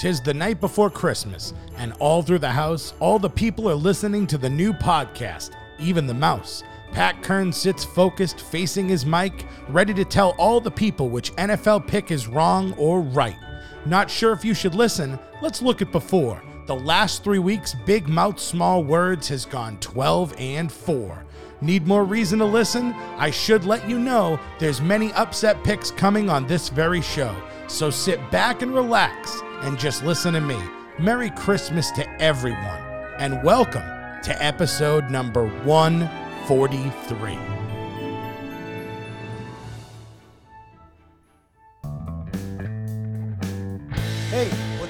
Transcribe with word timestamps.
Tis 0.00 0.18
the 0.18 0.32
night 0.32 0.62
before 0.62 0.88
Christmas, 0.88 1.52
and 1.76 1.92
all 1.98 2.22
through 2.22 2.38
the 2.38 2.48
house, 2.48 2.94
all 3.00 3.18
the 3.18 3.28
people 3.28 3.68
are 3.68 3.74
listening 3.74 4.26
to 4.28 4.38
the 4.38 4.48
new 4.48 4.72
podcast, 4.72 5.50
even 5.78 6.06
the 6.06 6.14
mouse. 6.14 6.62
Pat 6.90 7.22
Kern 7.22 7.52
sits 7.52 7.84
focused, 7.84 8.40
facing 8.40 8.88
his 8.88 9.04
mic, 9.04 9.44
ready 9.68 9.92
to 9.92 10.06
tell 10.06 10.30
all 10.38 10.58
the 10.58 10.70
people 10.70 11.10
which 11.10 11.32
NFL 11.32 11.86
pick 11.86 12.10
is 12.10 12.26
wrong 12.26 12.72
or 12.78 13.02
right. 13.02 13.36
Not 13.84 14.10
sure 14.10 14.32
if 14.32 14.42
you 14.42 14.54
should 14.54 14.74
listen? 14.74 15.18
Let's 15.42 15.60
look 15.60 15.82
at 15.82 15.92
before. 15.92 16.42
The 16.64 16.76
last 16.76 17.22
three 17.22 17.38
weeks, 17.38 17.76
Big 17.84 18.08
Mouth 18.08 18.40
Small 18.40 18.82
Words 18.82 19.28
has 19.28 19.44
gone 19.44 19.76
12 19.80 20.34
and 20.38 20.72
4. 20.72 21.26
Need 21.60 21.86
more 21.86 22.04
reason 22.06 22.38
to 22.38 22.46
listen? 22.46 22.94
I 23.18 23.30
should 23.30 23.66
let 23.66 23.86
you 23.86 23.98
know 23.98 24.40
there's 24.58 24.80
many 24.80 25.12
upset 25.12 25.62
picks 25.62 25.90
coming 25.90 26.30
on 26.30 26.46
this 26.46 26.70
very 26.70 27.02
show. 27.02 27.36
So 27.66 27.90
sit 27.90 28.18
back 28.30 28.62
and 28.62 28.72
relax 28.74 29.42
and 29.62 29.78
just 29.78 30.04
listen 30.04 30.34
to 30.34 30.40
me. 30.40 30.58
Merry 30.98 31.30
Christmas 31.30 31.90
to 31.92 32.08
everyone, 32.20 32.82
and 33.18 33.42
welcome 33.42 33.82
to 34.22 34.42
episode 34.42 35.10
number 35.10 35.46
143. 35.64 37.59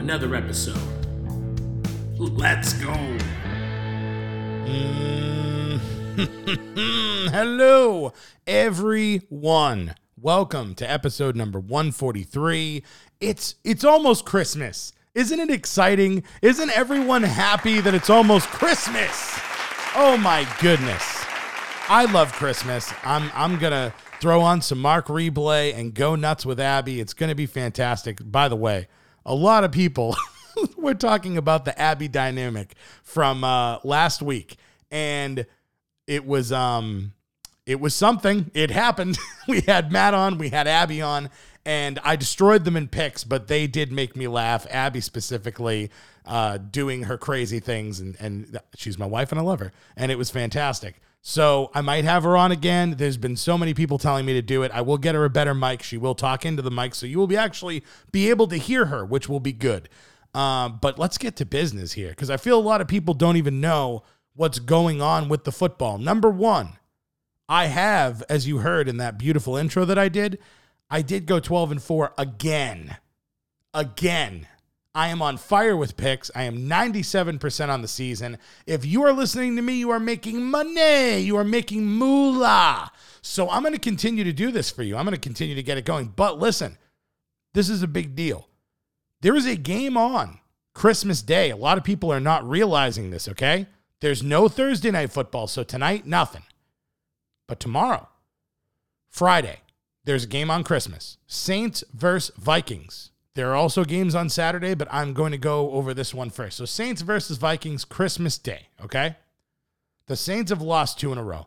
Another 0.00 0.34
episode. 0.34 0.80
Let's 2.16 2.72
go. 2.72 2.88
Mm-hmm. 4.64 5.76
Hello, 7.28 8.14
everyone. 8.46 9.94
Welcome 10.18 10.74
to 10.76 10.90
episode 10.90 11.36
number 11.36 11.60
143. 11.60 12.82
It's 13.20 13.56
it's 13.62 13.84
almost 13.84 14.24
Christmas. 14.24 14.94
Isn't 15.14 15.38
it 15.38 15.50
exciting? 15.50 16.24
Isn't 16.40 16.70
everyone 16.70 17.22
happy 17.22 17.82
that 17.82 17.92
it's 17.92 18.08
almost 18.08 18.48
Christmas? 18.48 19.38
Oh 19.94 20.16
my 20.16 20.48
goodness. 20.62 21.26
I 21.90 22.10
love 22.10 22.32
Christmas. 22.32 22.90
I'm 23.04 23.30
I'm 23.34 23.58
gonna 23.58 23.92
throw 24.18 24.40
on 24.40 24.62
some 24.62 24.78
Mark 24.78 25.08
Reblay 25.08 25.76
and 25.76 25.92
go 25.92 26.16
nuts 26.16 26.46
with 26.46 26.58
Abby. 26.58 27.00
It's 27.00 27.12
gonna 27.12 27.34
be 27.34 27.44
fantastic. 27.44 28.18
By 28.24 28.48
the 28.48 28.56
way, 28.56 28.88
a 29.24 29.34
lot 29.34 29.64
of 29.64 29.72
people 29.72 30.16
were 30.76 30.94
talking 30.94 31.36
about 31.36 31.64
the 31.64 31.78
Abby 31.80 32.08
dynamic 32.08 32.74
from 33.02 33.44
uh, 33.44 33.78
last 33.84 34.22
week, 34.22 34.56
and 34.90 35.46
it 36.06 36.26
was 36.26 36.52
um 36.52 37.12
it 37.66 37.80
was 37.80 37.94
something. 37.94 38.50
It 38.54 38.70
happened. 38.70 39.18
we 39.48 39.60
had 39.60 39.92
Matt 39.92 40.14
on, 40.14 40.38
we 40.38 40.48
had 40.48 40.66
Abby 40.66 41.00
on, 41.02 41.30
and 41.64 41.98
I 42.02 42.16
destroyed 42.16 42.64
them 42.64 42.76
in 42.76 42.88
picks, 42.88 43.22
but 43.22 43.46
they 43.46 43.66
did 43.66 43.92
make 43.92 44.16
me 44.16 44.26
laugh. 44.26 44.66
Abby 44.70 45.00
specifically 45.00 45.90
uh, 46.26 46.58
doing 46.58 47.04
her 47.04 47.16
crazy 47.16 47.60
things, 47.60 48.00
and 48.00 48.16
and 48.18 48.58
she's 48.74 48.98
my 48.98 49.06
wife 49.06 49.30
and 49.32 49.38
I 49.38 49.44
love 49.44 49.60
her, 49.60 49.72
and 49.96 50.10
it 50.10 50.18
was 50.18 50.30
fantastic. 50.30 51.00
So 51.22 51.70
I 51.74 51.82
might 51.82 52.04
have 52.04 52.22
her 52.22 52.36
on 52.36 52.50
again. 52.50 52.94
There's 52.96 53.18
been 53.18 53.36
so 53.36 53.58
many 53.58 53.74
people 53.74 53.98
telling 53.98 54.24
me 54.24 54.32
to 54.34 54.42
do 54.42 54.62
it. 54.62 54.70
I 54.72 54.80
will 54.80 54.96
get 54.98 55.14
her 55.14 55.24
a 55.24 55.30
better 55.30 55.54
mic. 55.54 55.82
She 55.82 55.98
will 55.98 56.14
talk 56.14 56.46
into 56.46 56.62
the 56.62 56.70
mic, 56.70 56.94
so 56.94 57.06
you 57.06 57.18
will 57.18 57.26
be 57.26 57.36
actually 57.36 57.84
be 58.10 58.30
able 58.30 58.46
to 58.48 58.56
hear 58.56 58.86
her, 58.86 59.04
which 59.04 59.28
will 59.28 59.40
be 59.40 59.52
good. 59.52 59.88
Um, 60.32 60.78
but 60.80 60.98
let's 60.98 61.18
get 61.18 61.36
to 61.36 61.44
business 61.44 61.92
here 61.92 62.10
because 62.10 62.30
I 62.30 62.36
feel 62.36 62.58
a 62.58 62.62
lot 62.62 62.80
of 62.80 62.88
people 62.88 63.14
don't 63.14 63.36
even 63.36 63.60
know 63.60 64.04
what's 64.34 64.58
going 64.58 65.02
on 65.02 65.28
with 65.28 65.44
the 65.44 65.52
football. 65.52 65.98
Number 65.98 66.30
one, 66.30 66.78
I 67.48 67.66
have, 67.66 68.22
as 68.28 68.46
you 68.46 68.58
heard 68.58 68.88
in 68.88 68.98
that 68.98 69.18
beautiful 69.18 69.56
intro 69.56 69.84
that 69.84 69.98
I 69.98 70.08
did, 70.08 70.38
I 70.88 71.02
did 71.02 71.26
go 71.26 71.40
12 71.40 71.72
and 71.72 71.82
4 71.82 72.14
again. 72.16 72.96
Again. 73.74 74.46
I 74.94 75.08
am 75.08 75.22
on 75.22 75.36
fire 75.36 75.76
with 75.76 75.96
picks. 75.96 76.30
I 76.34 76.44
am 76.44 76.68
97% 76.68 77.68
on 77.68 77.82
the 77.82 77.88
season. 77.88 78.38
If 78.66 78.84
you 78.84 79.04
are 79.04 79.12
listening 79.12 79.54
to 79.56 79.62
me, 79.62 79.74
you 79.74 79.90
are 79.90 80.00
making 80.00 80.42
money. 80.42 81.20
You 81.20 81.36
are 81.36 81.44
making 81.44 81.86
moolah. 81.86 82.90
So 83.22 83.48
I'm 83.48 83.62
going 83.62 83.74
to 83.74 83.78
continue 83.78 84.24
to 84.24 84.32
do 84.32 84.50
this 84.50 84.70
for 84.70 84.82
you. 84.82 84.96
I'm 84.96 85.04
going 85.04 85.14
to 85.14 85.20
continue 85.20 85.54
to 85.54 85.62
get 85.62 85.78
it 85.78 85.84
going. 85.84 86.12
But 86.16 86.40
listen, 86.40 86.76
this 87.54 87.68
is 87.68 87.82
a 87.82 87.88
big 87.88 88.16
deal. 88.16 88.48
There 89.20 89.36
is 89.36 89.46
a 89.46 89.56
game 89.56 89.96
on 89.96 90.40
Christmas 90.74 91.22
Day. 91.22 91.50
A 91.50 91.56
lot 91.56 91.78
of 91.78 91.84
people 91.84 92.12
are 92.12 92.20
not 92.20 92.48
realizing 92.48 93.10
this, 93.10 93.28
okay? 93.28 93.66
There's 94.00 94.22
no 94.22 94.48
Thursday 94.48 94.90
night 94.90 95.12
football. 95.12 95.46
So 95.46 95.62
tonight, 95.62 96.06
nothing. 96.06 96.42
But 97.46 97.60
tomorrow, 97.60 98.08
Friday, 99.08 99.60
there's 100.04 100.24
a 100.24 100.28
game 100.28 100.50
on 100.50 100.64
Christmas 100.64 101.18
Saints 101.26 101.84
versus 101.92 102.34
Vikings. 102.36 103.10
There 103.40 103.52
are 103.52 103.56
also 103.56 103.86
games 103.86 104.14
on 104.14 104.28
Saturday, 104.28 104.74
but 104.74 104.86
I'm 104.90 105.14
going 105.14 105.32
to 105.32 105.38
go 105.38 105.70
over 105.70 105.94
this 105.94 106.12
one 106.12 106.28
first. 106.28 106.58
So, 106.58 106.66
Saints 106.66 107.00
versus 107.00 107.38
Vikings, 107.38 107.86
Christmas 107.86 108.36
Day, 108.36 108.68
okay? 108.84 109.16
The 110.08 110.16
Saints 110.16 110.50
have 110.50 110.60
lost 110.60 111.00
two 111.00 111.10
in 111.10 111.16
a 111.16 111.24
row. 111.24 111.46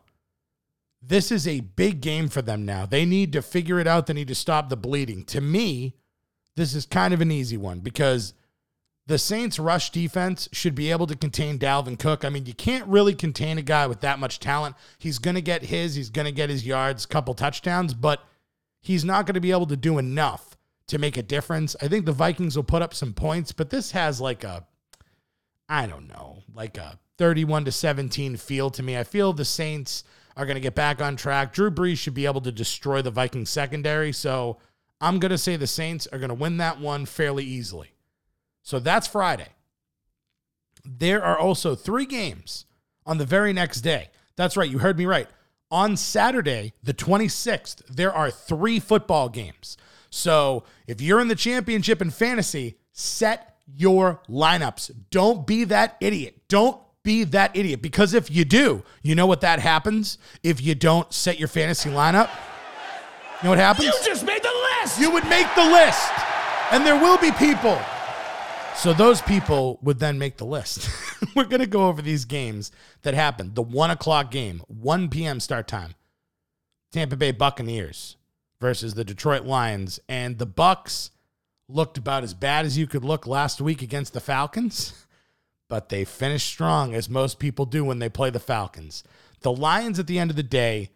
This 1.00 1.30
is 1.30 1.46
a 1.46 1.60
big 1.60 2.00
game 2.00 2.28
for 2.28 2.42
them 2.42 2.64
now. 2.64 2.84
They 2.84 3.04
need 3.04 3.32
to 3.34 3.42
figure 3.42 3.78
it 3.78 3.86
out. 3.86 4.08
They 4.08 4.12
need 4.12 4.26
to 4.26 4.34
stop 4.34 4.70
the 4.70 4.76
bleeding. 4.76 5.22
To 5.26 5.40
me, 5.40 5.94
this 6.56 6.74
is 6.74 6.84
kind 6.84 7.14
of 7.14 7.20
an 7.20 7.30
easy 7.30 7.56
one 7.56 7.78
because 7.78 8.34
the 9.06 9.16
Saints' 9.16 9.60
rush 9.60 9.90
defense 9.90 10.48
should 10.50 10.74
be 10.74 10.90
able 10.90 11.06
to 11.06 11.16
contain 11.16 11.60
Dalvin 11.60 11.96
Cook. 11.96 12.24
I 12.24 12.28
mean, 12.28 12.46
you 12.46 12.54
can't 12.54 12.88
really 12.88 13.14
contain 13.14 13.56
a 13.56 13.62
guy 13.62 13.86
with 13.86 14.00
that 14.00 14.18
much 14.18 14.40
talent. 14.40 14.74
He's 14.98 15.20
going 15.20 15.36
to 15.36 15.40
get 15.40 15.62
his, 15.62 15.94
he's 15.94 16.10
going 16.10 16.26
to 16.26 16.32
get 16.32 16.50
his 16.50 16.66
yards, 16.66 17.06
couple 17.06 17.34
touchdowns, 17.34 17.94
but 17.94 18.20
he's 18.80 19.04
not 19.04 19.26
going 19.26 19.34
to 19.34 19.40
be 19.40 19.52
able 19.52 19.66
to 19.66 19.76
do 19.76 19.98
enough 19.98 20.53
to 20.88 20.98
make 20.98 21.16
a 21.16 21.22
difference. 21.22 21.74
I 21.80 21.88
think 21.88 22.06
the 22.06 22.12
Vikings 22.12 22.56
will 22.56 22.64
put 22.64 22.82
up 22.82 22.94
some 22.94 23.12
points, 23.12 23.52
but 23.52 23.70
this 23.70 23.92
has 23.92 24.20
like 24.20 24.44
a, 24.44 24.66
I 25.68 25.86
don't 25.86 26.08
know, 26.08 26.42
like 26.54 26.76
a 26.76 26.98
31 27.18 27.64
to 27.66 27.72
17 27.72 28.36
feel 28.36 28.70
to 28.70 28.82
me. 28.82 28.98
I 28.98 29.04
feel 29.04 29.32
the 29.32 29.44
Saints 29.44 30.04
are 30.36 30.46
going 30.46 30.56
to 30.56 30.60
get 30.60 30.74
back 30.74 31.00
on 31.00 31.16
track. 31.16 31.52
Drew 31.52 31.70
Brees 31.70 31.98
should 31.98 32.14
be 32.14 32.26
able 32.26 32.40
to 32.42 32.52
destroy 32.52 33.02
the 33.02 33.10
Vikings 33.10 33.50
secondary. 33.50 34.12
So 34.12 34.58
I'm 35.00 35.18
going 35.18 35.30
to 35.30 35.38
say 35.38 35.56
the 35.56 35.66
Saints 35.66 36.06
are 36.12 36.18
going 36.18 36.28
to 36.28 36.34
win 36.34 36.56
that 36.58 36.80
one 36.80 37.06
fairly 37.06 37.44
easily. 37.44 37.94
So 38.62 38.78
that's 38.78 39.06
Friday. 39.06 39.48
There 40.84 41.22
are 41.22 41.38
also 41.38 41.74
three 41.74 42.06
games 42.06 42.66
on 43.06 43.18
the 43.18 43.24
very 43.24 43.52
next 43.52 43.82
day. 43.82 44.08
That's 44.36 44.56
right. 44.56 44.70
You 44.70 44.78
heard 44.78 44.98
me 44.98 45.06
right. 45.06 45.28
On 45.70 45.96
Saturday, 45.96 46.72
the 46.82 46.94
26th, 46.94 47.86
there 47.86 48.12
are 48.12 48.30
three 48.30 48.80
football 48.80 49.28
games. 49.28 49.76
So 50.14 50.62
if 50.86 51.00
you're 51.00 51.18
in 51.18 51.26
the 51.26 51.34
championship 51.34 52.00
in 52.00 52.10
fantasy, 52.10 52.78
set 52.92 53.58
your 53.66 54.22
lineups. 54.28 54.92
Don't 55.10 55.44
be 55.44 55.64
that 55.64 55.96
idiot. 56.00 56.40
Don't 56.48 56.80
be 57.02 57.24
that 57.24 57.56
idiot 57.56 57.82
because 57.82 58.14
if 58.14 58.30
you 58.30 58.44
do, 58.44 58.84
you 59.02 59.16
know 59.16 59.26
what 59.26 59.40
that 59.40 59.58
happens 59.58 60.18
if 60.44 60.62
you 60.62 60.76
don't 60.76 61.12
set 61.12 61.40
your 61.40 61.48
fantasy 61.48 61.90
lineup? 61.90 62.30
You 63.38 63.44
know 63.44 63.50
what 63.50 63.58
happens? 63.58 63.86
You 63.86 63.92
just 64.04 64.24
made 64.24 64.40
the 64.40 64.54
list. 64.80 65.00
You 65.00 65.10
would 65.10 65.26
make 65.28 65.52
the 65.56 65.64
list. 65.64 66.12
And 66.70 66.86
there 66.86 66.96
will 66.96 67.18
be 67.18 67.32
people. 67.32 67.78
So 68.76 68.92
those 68.92 69.20
people 69.20 69.80
would 69.82 69.98
then 69.98 70.16
make 70.16 70.36
the 70.36 70.46
list. 70.46 70.88
We're 71.34 71.44
going 71.44 71.60
to 71.60 71.66
go 71.66 71.88
over 71.88 72.00
these 72.00 72.24
games 72.24 72.70
that 73.02 73.14
happened. 73.14 73.56
The 73.56 73.62
one 73.62 73.90
o'clock 73.90 74.30
game, 74.30 74.62
1 74.68 75.08
p.m. 75.08 75.40
start 75.40 75.66
time. 75.66 75.96
Tampa 76.92 77.16
Bay 77.16 77.32
Buccaneers 77.32 78.16
versus 78.64 78.94
the 78.94 79.04
Detroit 79.04 79.44
Lions. 79.44 80.00
And 80.08 80.38
the 80.38 80.46
Bucks 80.46 81.10
looked 81.68 81.98
about 81.98 82.24
as 82.24 82.32
bad 82.32 82.64
as 82.64 82.78
you 82.78 82.86
could 82.86 83.04
look 83.04 83.26
last 83.26 83.60
week 83.60 83.82
against 83.82 84.14
the 84.14 84.20
Falcons, 84.20 85.04
but 85.68 85.90
they 85.90 86.02
finished 86.06 86.46
strong, 86.46 86.94
as 86.94 87.10
most 87.10 87.38
people 87.38 87.66
do 87.66 87.84
when 87.84 87.98
they 87.98 88.08
play 88.08 88.30
the 88.30 88.40
Falcons. 88.40 89.04
The 89.42 89.52
Lions, 89.52 89.98
at 89.98 90.06
the 90.06 90.18
end 90.18 90.30
of 90.30 90.36
the 90.36 90.42
day, 90.42 90.88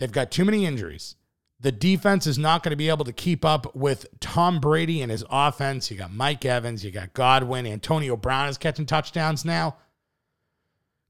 they've 0.00 0.10
got 0.10 0.32
too 0.32 0.44
many 0.44 0.66
injuries. 0.66 1.14
The 1.60 1.70
defense 1.70 2.26
is 2.26 2.38
not 2.38 2.64
going 2.64 2.70
to 2.70 2.76
be 2.76 2.88
able 2.88 3.04
to 3.04 3.12
keep 3.12 3.44
up 3.44 3.76
with 3.76 4.06
Tom 4.18 4.58
Brady 4.58 5.00
and 5.00 5.12
his 5.12 5.24
offense. 5.30 5.92
You 5.92 5.96
got 5.96 6.12
Mike 6.12 6.44
Evans, 6.44 6.84
you 6.84 6.90
got 6.90 7.14
Godwin, 7.14 7.68
Antonio 7.68 8.16
Brown 8.16 8.48
is 8.48 8.58
catching 8.58 8.86
touchdowns 8.86 9.44
now. 9.44 9.76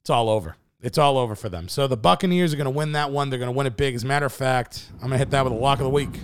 It's 0.02 0.10
all 0.10 0.28
over. 0.28 0.56
It's 0.82 0.96
all 0.96 1.18
over 1.18 1.34
for 1.34 1.48
them. 1.48 1.68
So 1.68 1.86
the 1.86 1.96
Buccaneers 1.96 2.54
are 2.54 2.56
going 2.56 2.64
to 2.64 2.70
win 2.70 2.92
that 2.92 3.10
one. 3.10 3.28
They're 3.28 3.38
going 3.38 3.52
to 3.52 3.56
win 3.56 3.66
it 3.66 3.76
big. 3.76 3.94
As 3.94 4.02
a 4.02 4.06
matter 4.06 4.26
of 4.26 4.32
fact, 4.32 4.86
I'm 4.94 5.08
going 5.08 5.12
to 5.12 5.18
hit 5.18 5.30
that 5.30 5.44
with 5.44 5.52
a 5.52 5.56
lock 5.56 5.78
of 5.78 5.84
the 5.84 5.90
week. 5.90 6.20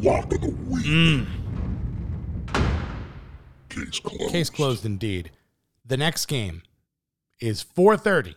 Lock 0.00 0.32
of 0.32 0.40
the 0.40 0.50
week. 0.50 0.86
Mm. 0.86 1.26
Case 3.68 4.00
closed. 4.00 4.32
Case 4.32 4.50
closed 4.50 4.84
indeed. 4.84 5.30
The 5.84 5.96
next 5.96 6.26
game 6.26 6.62
is 7.40 7.62
4:30. 7.62 8.34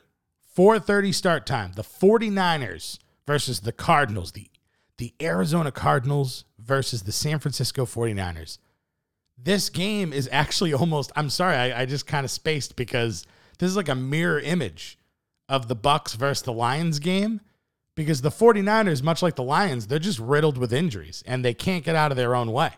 4:30 0.55 1.13
start 1.13 1.45
time. 1.45 1.71
The 1.75 1.81
49ers 1.83 2.99
versus 3.25 3.61
the 3.61 3.71
Cardinals. 3.71 4.33
The 4.33 4.49
the 4.97 5.13
Arizona 5.21 5.71
Cardinals 5.71 6.45
versus 6.59 7.03
the 7.03 7.11
San 7.11 7.39
Francisco 7.39 7.85
49ers. 7.85 8.59
This 9.37 9.69
game 9.69 10.13
is 10.13 10.29
actually 10.31 10.73
almost 10.73 11.11
I'm 11.15 11.29
sorry, 11.29 11.55
I, 11.55 11.81
I 11.81 11.85
just 11.85 12.05
kind 12.05 12.23
of 12.23 12.31
spaced 12.31 12.75
because 12.75 13.25
this 13.59 13.69
is 13.69 13.77
like 13.77 13.89
a 13.89 13.95
mirror 13.95 14.39
image 14.39 14.97
of 15.49 15.67
the 15.67 15.75
Bucks 15.75 16.13
versus 16.13 16.43
the 16.43 16.53
Lions 16.53 16.99
game 16.99 17.41
because 17.95 18.21
the 18.21 18.29
49ers, 18.29 19.03
much 19.03 19.21
like 19.21 19.35
the 19.35 19.43
Lions, 19.43 19.87
they're 19.87 19.99
just 19.99 20.19
riddled 20.19 20.57
with 20.57 20.73
injuries 20.73 21.23
and 21.25 21.43
they 21.43 21.53
can't 21.53 21.85
get 21.85 21.95
out 21.95 22.11
of 22.11 22.17
their 22.17 22.35
own 22.35 22.51
way. 22.51 22.71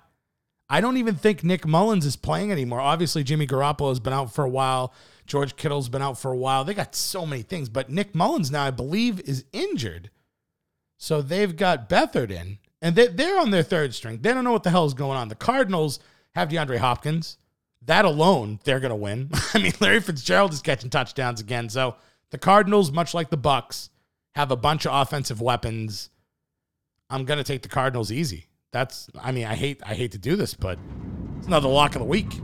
I 0.68 0.82
don't 0.82 0.98
even 0.98 1.16
think 1.16 1.44
Nick 1.44 1.68
Mullens 1.68 2.06
is 2.06 2.16
playing 2.16 2.52
anymore. 2.52 2.82
Obviously, 2.82 3.24
Jimmy 3.24 3.46
Garoppolo 3.46 3.90
has 3.90 4.00
been 4.00 4.14
out 4.14 4.34
for 4.34 4.44
a 4.44 4.50
while. 4.50 4.94
George 5.28 5.56
Kittle's 5.56 5.90
been 5.90 6.02
out 6.02 6.18
for 6.18 6.32
a 6.32 6.38
while. 6.38 6.64
They 6.64 6.74
got 6.74 6.96
so 6.96 7.26
many 7.26 7.44
things, 7.44 7.70
but 7.70 7.90
Nick 7.90 8.14
Mullens 8.14 8.52
now, 8.52 8.64
I 8.64 8.72
believe, 8.72 9.20
is 9.22 9.46
injured. 9.54 10.10
So 10.98 11.22
they've 11.22 11.56
got 11.56 11.88
Beathard 11.88 12.32
in, 12.32 12.58
and 12.82 12.96
they, 12.96 13.08
they're 13.08 13.40
on 13.40 13.52
their 13.52 13.64
third 13.64 13.94
string. 13.94 14.20
They 14.22 14.34
don't 14.34 14.44
know 14.44 14.52
what 14.52 14.64
the 14.64 14.72
hell 14.72 14.86
is 14.86 14.96
going 14.96 15.18
on. 15.18 15.28
The 15.28 15.36
Cardinals 15.36 16.00
have 16.34 16.50
DeAndre 16.50 16.78
Hopkins. 16.78 17.38
That 17.86 18.06
alone, 18.06 18.60
they're 18.64 18.80
going 18.80 18.90
to 18.90 18.96
win. 18.96 19.30
I 19.54 19.60
mean, 19.60 19.74
Larry 19.80 20.00
Fitzgerald 20.00 20.54
is 20.54 20.62
catching 20.62 20.90
touchdowns 20.90 21.40
again. 21.40 21.70
So 21.70 21.96
the 22.32 22.38
Cardinals, 22.38 22.92
much 22.92 23.14
like 23.14 23.30
the 23.30 23.38
Bucks, 23.38 23.90
have 24.34 24.52
a 24.52 24.56
bunch 24.56 24.86
of 24.86 24.94
offensive 24.94 25.42
weapons. 25.42 26.10
I'm 27.10 27.26
going 27.26 27.38
to 27.38 27.44
take 27.44 27.62
the 27.62 27.70
Cardinals 27.70 28.12
easy. 28.12 28.48
That's 28.72 29.08
I 29.22 29.32
mean, 29.32 29.46
I 29.46 29.56
hate 29.56 29.82
I 29.86 29.94
hate 29.94 30.12
to 30.12 30.18
do 30.18 30.36
this, 30.36 30.54
but 30.54 30.78
it's 31.38 31.48
another 31.48 31.70
lock 31.70 31.96
of 31.96 32.00
the 32.00 32.06
week. 32.06 32.42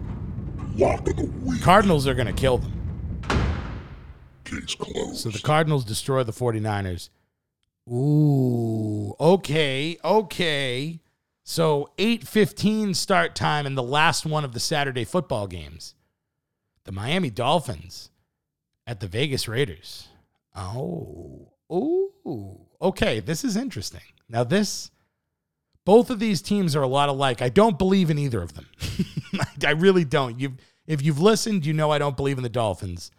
Lock 0.76 1.06
of 1.10 1.18
the 1.18 1.26
week. 1.26 1.62
Cardinals 1.62 2.08
are 2.08 2.14
going 2.14 2.28
to 2.28 2.34
kill 2.34 2.60
them. 2.60 3.22
Case 4.46 4.76
closed. 4.76 5.18
So 5.18 5.30
the 5.30 5.40
Cardinals 5.40 5.84
destroy 5.84 6.24
the 6.24 6.32
49ers. 6.32 7.10
Ooh, 7.90 9.14
okay, 9.20 9.98
okay. 10.06 11.00
So 11.52 11.90
8:15 11.98 12.96
start 12.96 13.36
time 13.36 13.66
in 13.66 13.76
the 13.76 13.84
last 13.84 14.26
one 14.26 14.46
of 14.46 14.54
the 14.54 14.60
Saturday 14.62 15.04
football 15.04 15.48
games. 15.48 15.96
The 16.86 16.94
Miami 16.94 17.30
Dolphins 17.30 18.10
at 18.88 19.02
the 19.02 19.08
Vegas 19.10 19.50
Raiders. 19.50 20.08
Oh. 20.56 21.52
Ooh. 21.70 22.68
Okay, 22.82 23.20
this 23.20 23.44
is 23.44 23.58
interesting. 23.58 24.14
Now 24.30 24.46
this 24.46 24.92
both 25.84 26.10
of 26.10 26.20
these 26.20 26.42
teams 26.42 26.74
are 26.74 26.84
a 26.84 26.88
lot 26.88 27.10
alike. 27.10 27.42
I 27.42 27.50
don't 27.50 27.78
believe 27.78 28.10
in 28.10 28.18
either 28.18 28.42
of 28.42 28.54
them. 28.54 28.70
I 29.68 29.72
really 29.72 30.06
don't. 30.06 30.40
You 30.40 30.54
if 30.88 31.02
you've 31.02 31.20
listened, 31.20 31.66
you 31.66 31.74
know 31.74 31.92
I 31.92 31.98
don't 31.98 32.16
believe 32.16 32.38
in 32.38 32.44
the 32.44 32.50
Dolphins. 32.50 33.12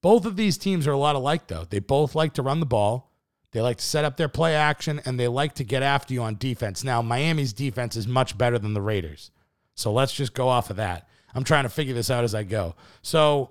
Both 0.00 0.24
of 0.24 0.36
these 0.36 0.56
teams 0.56 0.86
are 0.86 0.92
a 0.92 0.98
lot 0.98 1.14
alike, 1.14 1.48
though. 1.48 1.66
They 1.68 1.78
both 1.78 2.14
like 2.14 2.32
to 2.34 2.42
run 2.42 2.60
the 2.60 2.64
ball. 2.64 3.09
They 3.52 3.60
like 3.60 3.78
to 3.78 3.84
set 3.84 4.04
up 4.04 4.16
their 4.16 4.28
play 4.28 4.54
action, 4.54 5.00
and 5.04 5.18
they 5.18 5.28
like 5.28 5.54
to 5.54 5.64
get 5.64 5.82
after 5.82 6.14
you 6.14 6.22
on 6.22 6.36
defense. 6.36 6.84
Now, 6.84 7.02
Miami's 7.02 7.52
defense 7.52 7.96
is 7.96 8.06
much 8.06 8.38
better 8.38 8.58
than 8.58 8.74
the 8.74 8.82
Raiders. 8.82 9.30
So 9.74 9.92
let's 9.92 10.12
just 10.12 10.34
go 10.34 10.48
off 10.48 10.70
of 10.70 10.76
that. 10.76 11.08
I'm 11.34 11.44
trying 11.44 11.64
to 11.64 11.68
figure 11.68 11.94
this 11.94 12.10
out 12.10 12.24
as 12.24 12.34
I 12.34 12.42
go. 12.44 12.74
So 13.02 13.50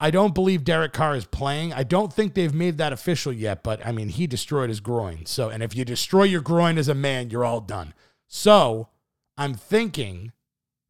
I 0.00 0.10
don't 0.10 0.34
believe 0.34 0.64
Derek 0.64 0.92
Carr 0.92 1.14
is 1.14 1.26
playing. 1.26 1.72
I 1.72 1.82
don't 1.82 2.12
think 2.12 2.34
they've 2.34 2.54
made 2.54 2.78
that 2.78 2.92
official 2.92 3.32
yet, 3.32 3.62
but 3.62 3.84
I 3.86 3.92
mean, 3.92 4.08
he 4.08 4.26
destroyed 4.26 4.70
his 4.70 4.80
groin. 4.80 5.26
So, 5.26 5.50
and 5.50 5.62
if 5.62 5.76
you 5.76 5.84
destroy 5.84 6.24
your 6.24 6.40
groin 6.40 6.78
as 6.78 6.88
a 6.88 6.94
man, 6.94 7.30
you're 7.30 7.44
all 7.44 7.60
done. 7.60 7.94
So 8.26 8.88
I'm 9.36 9.54
thinking 9.54 10.32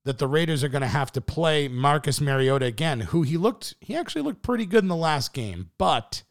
that 0.04 0.18
the 0.18 0.28
Raiders 0.28 0.62
are 0.62 0.68
going 0.68 0.82
to 0.82 0.88
have 0.88 1.12
to 1.12 1.20
play 1.20 1.68
Marcus 1.68 2.20
Mariota 2.20 2.66
again, 2.66 3.00
who 3.00 3.22
he 3.22 3.36
looked, 3.36 3.74
he 3.80 3.96
actually 3.96 4.22
looked 4.22 4.42
pretty 4.42 4.64
good 4.64 4.84
in 4.84 4.88
the 4.88 4.96
last 4.96 5.32
game, 5.32 5.70
but 5.76 6.22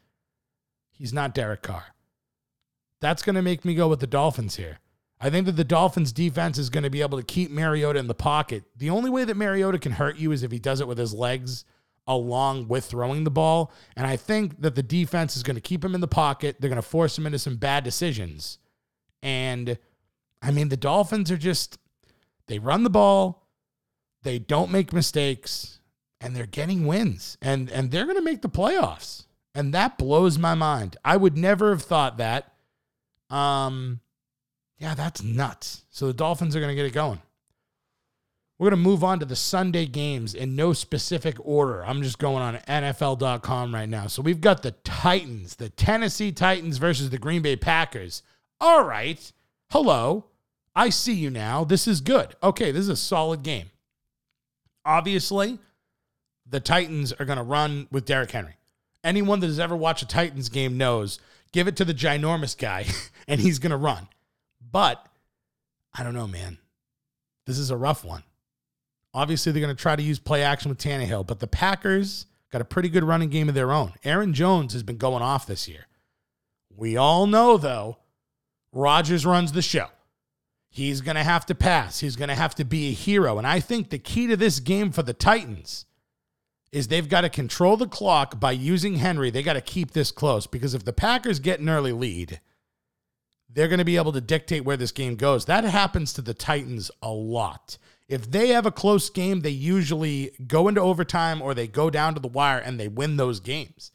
he's 0.90 1.14
not 1.14 1.36
Derek 1.36 1.62
Carr. 1.62 1.88
That's 3.01 3.22
going 3.22 3.36
to 3.36 3.42
make 3.42 3.63
me 3.66 3.75
go 3.75 3.88
with 3.88 4.00
the 4.00 4.07
Dolphins 4.07 4.56
here. 4.56 4.80
I 5.22 5.30
think 5.30 5.46
that 5.48 5.57
the 5.57 5.63
Dolphins 5.63 6.12
defense 6.13 6.57
is 6.57 6.69
going 6.69 6.84
to 6.84 6.90
be 6.90 7.01
able 7.01 7.18
to 7.18 7.25
keep 7.25 7.51
Mariota 7.51 8.00
in 8.00 8.07
the 8.07 8.13
pocket. 8.13 8.63
The 8.75 8.90
only 8.90 9.10
way 9.10 9.25
that 9.25 9.36
Mariota 9.36 9.80
can 9.80 9.94
hurt 9.94 10.18
you 10.18 10.31
is 10.31 10.44
if 10.44 10.51
he 10.51 10.60
does 10.60 10.80
it 10.80 10.88
with 10.88 10.98
his 10.98 11.13
legs 11.13 11.66
along 12.07 12.68
with 12.68 12.86
throwing 12.86 13.24
the 13.24 13.31
ball. 13.31 13.72
And 13.96 14.07
I 14.07 14.16
think 14.16 14.62
that 14.62 14.75
the 14.75 14.84
defense 14.84 15.38
is 15.38 15.44
going 15.44 15.56
to 15.56 15.62
keep 15.62 15.84
him 15.86 15.94
in 15.94 16.01
the 16.01 16.07
pocket. 16.07 16.57
They're 16.60 16.69
going 16.69 16.81
to 16.81 16.88
force 16.88 17.18
him 17.18 17.25
into 17.25 17.38
some 17.38 17.57
bad 17.57 17.84
decisions. 17.84 18.57
And 19.22 19.78
I 20.42 20.51
mean, 20.51 20.69
the 20.69 20.78
Dolphins 20.78 21.30
are 21.30 21.38
just, 21.38 21.78
they 22.48 22.57
run 22.57 22.84
the 22.84 22.90
ball, 22.90 23.48
they 24.24 24.40
don't 24.40 24.72
make 24.72 24.92
mistakes, 24.92 25.80
and 26.19 26.36
they're 26.36 26.46
getting 26.46 26.88
wins. 26.88 27.38
And, 27.42 27.69
and 27.69 27.92
they're 27.92 28.06
going 28.06 28.16
to 28.16 28.24
make 28.24 28.42
the 28.42 28.50
playoffs. 28.50 29.25
And 29.54 29.74
that 29.74 29.98
blows 29.98 30.38
my 30.38 30.56
mind. 30.56 30.98
I 31.04 31.18
would 31.18 31.38
never 31.38 31.69
have 31.69 31.84
thought 31.84 32.18
that. 32.18 32.54
Um, 33.30 34.00
yeah, 34.78 34.96
that's 34.96 35.22
nuts. 35.22 35.84
So 35.90 36.08
the 36.08 36.14
Dolphins 36.14 36.56
are 36.56 36.60
going 36.60 36.70
to 36.70 36.76
get 36.76 36.86
it 36.86 36.94
going. 36.94 37.22
We're 38.58 38.72
going 38.72 38.84
to 38.84 38.90
move 38.90 39.06
on 39.06 39.20
to 39.20 39.26
the 39.26 39.38
Sunday 39.38 39.86
games 39.86 40.34
in 40.34 40.56
no 40.56 40.74
specific 40.74 41.38
order. 41.40 41.84
I'm 41.86 42.04
just 42.04 42.20
going 42.20 42.44
on 42.44 42.58
NFL.com 42.58 43.74
right 43.74 43.88
now. 43.88 44.08
So 44.08 44.22
we've 44.22 44.42
got 44.42 44.64
the 44.64 44.72
Titans, 44.72 45.56
the 45.56 45.70
Tennessee 45.70 46.34
Titans 46.34 46.78
versus 46.78 47.10
the 47.10 47.18
Green 47.18 47.42
Bay 47.42 47.56
Packers. 47.56 48.22
All 48.60 48.84
right. 48.84 49.32
Hello. 49.72 50.25
I 50.75 50.90
see 50.90 51.14
you 51.14 51.30
now. 51.30 51.64
This 51.64 51.88
is 51.88 52.02
good. 52.02 52.36
Okay, 52.44 52.72
this 52.72 52.82
is 52.82 52.90
a 52.90 52.96
solid 52.98 53.44
game. 53.44 53.70
Obviously, 54.86 55.60
the 56.46 56.60
Titans 56.60 57.14
are 57.14 57.25
going 57.25 57.38
to 57.38 57.44
run 57.44 57.88
with 57.92 58.06
Derrick 58.06 58.32
Henry. 58.32 58.58
Anyone 59.04 59.40
that 59.40 59.48
has 59.48 59.60
ever 59.60 59.75
watched 59.75 60.04
a 60.04 60.08
Titans 60.08 60.50
game 60.50 60.78
knows 60.78 61.20
give 61.51 61.68
it 61.68 61.75
to 61.78 61.86
the 61.86 61.94
ginormous 61.94 62.57
guy 62.57 62.86
and 63.28 63.40
he's 63.42 63.60
going 63.60 63.72
to 63.72 63.78
run. 63.78 64.07
But 64.72 65.06
I 65.94 66.04
don't 66.04 66.13
know, 66.13 66.28
man. 66.28 66.57
This 67.46 67.57
is 67.57 67.72
a 67.72 67.78
rough 67.78 68.06
one. 68.06 68.24
Obviously, 69.13 69.51
they're 69.51 69.62
going 69.62 69.75
to 69.75 69.81
try 69.81 69.96
to 69.96 70.04
use 70.04 70.19
play 70.19 70.44
action 70.44 70.69
with 70.69 70.78
Tannehill, 70.78 71.25
but 71.25 71.40
the 71.40 71.48
Packers 71.48 72.28
got 72.51 72.62
a 72.62 72.66
pretty 72.66 72.90
good 72.90 73.04
running 73.04 73.30
game 73.30 73.50
of 73.50 73.56
their 73.56 73.72
own. 73.72 73.94
Aaron 74.04 74.34
Jones 74.34 74.74
has 74.74 74.84
been 74.84 74.98
going 74.98 75.24
off 75.24 75.48
this 75.48 75.68
year. 75.68 75.88
We 76.75 76.96
all 76.96 77.25
know, 77.25 77.57
though, 77.57 77.98
Rodgers 78.72 79.25
runs 79.25 79.51
the 79.51 79.62
show. 79.62 79.88
He's 80.69 81.01
going 81.01 81.15
to 81.15 81.24
have 81.24 81.48
to 81.48 81.56
pass. 81.56 82.00
He's 82.00 82.15
going 82.15 82.29
to 82.29 82.36
have 82.36 82.53
to 82.56 82.63
be 82.63 82.89
a 82.89 82.94
hero. 82.94 83.39
And 83.39 83.48
I 83.48 83.60
think 83.60 83.89
the 83.89 83.98
key 83.98 84.27
to 84.27 84.38
this 84.38 84.60
game 84.60 84.91
for 84.91 85.01
the 85.01 85.13
Titans 85.13 85.86
is 86.72 86.88
they've 86.88 87.10
got 87.10 87.22
to 87.22 87.30
control 87.30 87.78
the 87.78 87.88
clock 87.88 88.40
by 88.40 88.52
using 88.52 88.96
Henry. 88.96 89.30
They 89.30 89.44
got 89.44 89.54
to 89.54 89.62
keep 89.62 89.92
this 89.92 90.12
close 90.12 90.48
because 90.48 90.74
if 90.74 90.86
the 90.86 90.94
Packers 90.94 91.40
get 91.40 91.60
an 91.60 91.70
early 91.70 91.92
lead, 91.92 92.40
they're 93.50 93.68
going 93.68 93.80
to 93.80 93.86
be 93.86 93.98
able 93.98 94.12
to 94.12 94.22
dictate 94.22 94.64
where 94.64 94.78
this 94.78 94.92
game 94.92 95.16
goes. 95.16 95.46
That 95.46 95.64
happens 95.64 96.14
to 96.14 96.22
the 96.22 96.34
Titans 96.34 96.92
a 97.02 97.10
lot. 97.10 97.78
If 98.08 98.30
they 98.30 98.50
have 98.50 98.66
a 98.66 98.72
close 98.72 99.10
game, 99.10 99.42
they 99.42 99.50
usually 99.50 100.32
go 100.48 100.68
into 100.68 100.82
overtime 100.82 101.42
or 101.42 101.54
they 101.54 101.68
go 101.68 101.90
down 101.90 102.14
to 102.14 102.20
the 102.20 102.28
wire 102.28 102.60
and 102.60 102.80
they 102.80 102.88
win 102.88 103.18
those 103.18 103.40
games. 103.40 103.92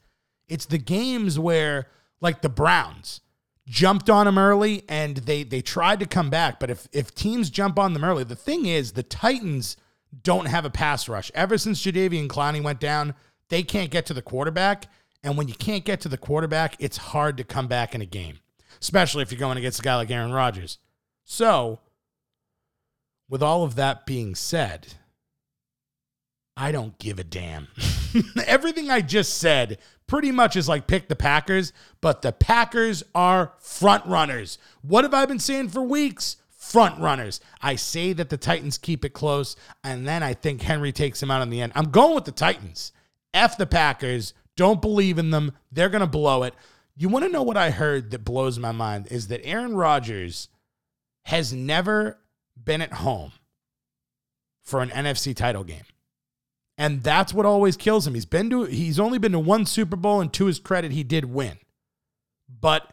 It's 0.49 0.66
the 0.66 0.78
games 0.78 1.38
where, 1.38 1.88
like 2.21 2.43
the 2.43 2.49
Browns, 2.49 3.21
jumped 3.66 4.11
on 4.11 4.26
them 4.26 4.38
early 4.38 4.85
and 4.88 5.16
they 5.16 5.43
they 5.43 5.62
tried 5.62 6.00
to 6.00 6.07
come 6.07 6.31
back. 6.31 6.61
But 6.61 6.71
if 6.71 6.87
if 6.93 7.14
teams 7.14 7.50
jump 7.50 7.78
on 7.78 7.93
them 7.93 8.04
early, 8.04 8.25
the 8.25 8.37
thing 8.37 8.66
is 8.66 8.93
the 8.93 9.02
Titans 9.02 9.76
don't 10.23 10.47
have 10.47 10.64
a 10.64 10.71
pass 10.71 11.09
rush. 11.09 11.30
Ever 11.35 11.59
since 11.59 11.85
Jadeveon 11.85 12.28
Clowney 12.28 12.62
went 12.62 12.80
down, 12.80 13.14
they 13.49 13.62
can't 13.62 13.90
get 13.90 14.06
to 14.06 14.14
the 14.14 14.23
quarterback. 14.23 14.87
And 15.23 15.37
when 15.37 15.49
you 15.49 15.54
can't 15.54 15.85
get 15.85 16.00
to 16.02 16.09
the 16.09 16.18
quarterback, 16.18 16.76
it's 16.78 16.97
hard 16.97 17.37
to 17.38 17.44
come 17.44 17.66
back 17.66 17.94
in 17.94 18.02
a 18.02 18.06
game, 18.06 18.40
especially 18.80 19.23
if 19.23 19.33
you're 19.33 19.38
going 19.38 19.59
against 19.59 19.80
a 19.80 19.83
guy 19.83 19.97
like 19.97 20.11
Aaron 20.11 20.33
Rodgers. 20.33 20.78
So 21.25 21.80
with 23.28 23.42
all 23.42 23.64
of 23.64 23.75
that 23.76 24.06
being 24.06 24.35
said, 24.35 24.94
I 26.56 26.73
don't 26.73 26.99
give 26.99 27.18
a 27.18 27.25
damn. 27.25 27.68
Everything 28.47 28.90
I 28.90 29.00
just 29.00 29.38
said 29.38 29.78
pretty 30.06 30.30
much 30.30 30.56
is 30.56 30.68
like 30.68 30.87
pick 30.87 31.09
the 31.09 31.16
Packers, 31.16 31.73
but 32.00 32.23
the 32.23 32.33
Packers 32.33 33.02
are 33.14 33.54
front 33.59 34.04
runners. 34.06 34.59
What 34.83 35.04
have 35.04 35.14
I 35.14 35.26
been 35.26 35.38
saying 35.38 35.71
for 35.71 35.83
weeks? 35.83 36.37
Front 36.71 37.00
runners. 37.00 37.40
I 37.61 37.76
say 37.76 38.12
that 38.14 38.30
the 38.30 38.37
Titans 38.37 38.78
keep 38.78 39.04
it 39.04 39.12
close, 39.12 39.54
and 39.83 40.09
then 40.09 40.23
I 40.23 40.33
think 40.33 40.62
Henry 40.62 40.92
takes 40.92 41.23
him 41.23 41.30
out 41.30 41.42
in 41.42 41.50
the 41.50 41.61
end. 41.61 41.73
I'm 41.75 41.90
going 41.90 42.14
with 42.14 42.25
the 42.25 42.33
Titans. 42.33 42.92
F 43.35 43.59
the 43.59 43.66
Packers. 43.66 44.33
Don't 44.56 44.80
believe 44.80 45.18
in 45.18 45.30
them. 45.30 45.52
They're 45.71 45.88
going 45.88 46.00
to 46.00 46.06
blow 46.06 46.42
it. 46.44 46.54
You 46.97 47.09
want 47.09 47.25
to 47.25 47.30
know 47.30 47.42
what 47.42 47.56
I 47.56 47.71
heard 47.71 48.11
that 48.12 48.25
blows 48.25 48.59
my 48.59 48.73
mind 48.73 49.09
is 49.11 49.28
that 49.28 49.44
Aaron 49.44 49.76
Rodgers 49.76 50.49
has 51.25 51.52
never 51.52 52.18
been 52.62 52.80
at 52.80 52.94
home 52.94 53.33
for 54.62 54.80
an 54.80 54.90
NFC 54.90 55.35
title 55.35 55.64
game. 55.64 55.85
And 56.78 57.02
that's 57.02 57.35
what 57.35 57.47
always 57.47 57.76
kills 57.76 58.06
him. 58.06 58.14
He's 58.14 58.25
been 58.25 58.50
to 58.50 58.64
he's 58.64 58.99
only 58.99 59.18
been 59.18 59.33
to 59.33 59.38
one 59.38 59.66
Super 59.66 59.97
Bowl 59.97 60.21
and 60.21 60.33
to 60.33 60.47
his 60.47 60.59
credit 60.59 60.92
he 60.92 61.04
did 61.04 61.26
win. 61.26 61.59
But 62.49 62.90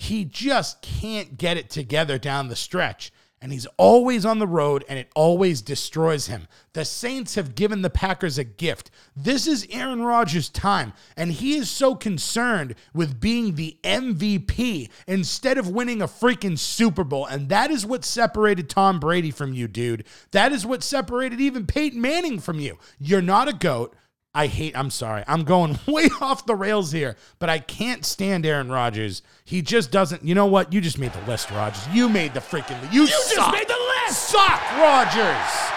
he 0.00 0.24
just 0.24 0.80
can't 0.80 1.36
get 1.36 1.56
it 1.58 1.68
together 1.68 2.18
down 2.18 2.48
the 2.48 2.56
stretch. 2.56 3.12
and 3.42 3.52
he's 3.52 3.66
always 3.78 4.26
on 4.26 4.38
the 4.38 4.46
road 4.46 4.84
and 4.86 4.98
it 4.98 5.10
always 5.16 5.62
destroys 5.62 6.26
him. 6.26 6.46
The 6.74 6.84
Saints 6.84 7.36
have 7.36 7.54
given 7.54 7.80
the 7.80 7.88
Packers 7.88 8.36
a 8.36 8.44
gift. 8.44 8.90
This 9.16 9.46
is 9.46 9.66
Aaron 9.70 10.02
Rodgers' 10.02 10.50
time, 10.50 10.92
and 11.16 11.32
he 11.32 11.54
is 11.56 11.70
so 11.70 11.94
concerned 11.94 12.74
with 12.92 13.18
being 13.18 13.54
the 13.54 13.78
MVP 13.82 14.90
instead 15.06 15.56
of 15.56 15.68
winning 15.70 16.02
a 16.02 16.06
freaking 16.06 16.58
Super 16.58 17.02
Bowl. 17.02 17.24
And 17.24 17.48
that 17.48 17.70
is 17.70 17.86
what 17.86 18.04
separated 18.04 18.68
Tom 18.68 19.00
Brady 19.00 19.30
from 19.30 19.54
you, 19.54 19.68
dude. 19.68 20.04
That 20.32 20.52
is 20.52 20.66
what 20.66 20.82
separated 20.82 21.40
even 21.40 21.66
Peyton 21.66 22.00
Manning 22.00 22.40
from 22.40 22.60
you. 22.60 22.78
You're 22.98 23.22
not 23.22 23.48
a 23.48 23.54
GOAT. 23.54 23.96
I 24.34 24.46
hate, 24.46 24.76
I'm 24.76 24.90
sorry. 24.90 25.24
I'm 25.26 25.44
going 25.44 25.78
way 25.86 26.08
off 26.20 26.46
the 26.46 26.54
rails 26.54 26.92
here, 26.92 27.16
but 27.38 27.50
I 27.50 27.58
can't 27.58 28.04
stand 28.04 28.46
Aaron 28.46 28.70
Rodgers. 28.70 29.22
He 29.44 29.62
just 29.62 29.90
doesn't. 29.90 30.24
You 30.24 30.34
know 30.34 30.46
what? 30.46 30.72
You 30.72 30.80
just 30.80 30.98
made 30.98 31.12
the 31.12 31.22
list, 31.22 31.50
Rodgers. 31.50 31.86
You 31.88 32.08
made 32.08 32.34
the 32.34 32.40
freaking 32.40 32.80
list. 32.82 32.92
You, 32.92 33.06
just 33.06 33.30
suck. 33.30 33.52
made 33.52 33.66
the 33.66 33.74
list! 33.74 34.28
Suck, 34.28 34.60
Rodgers. 34.78 35.70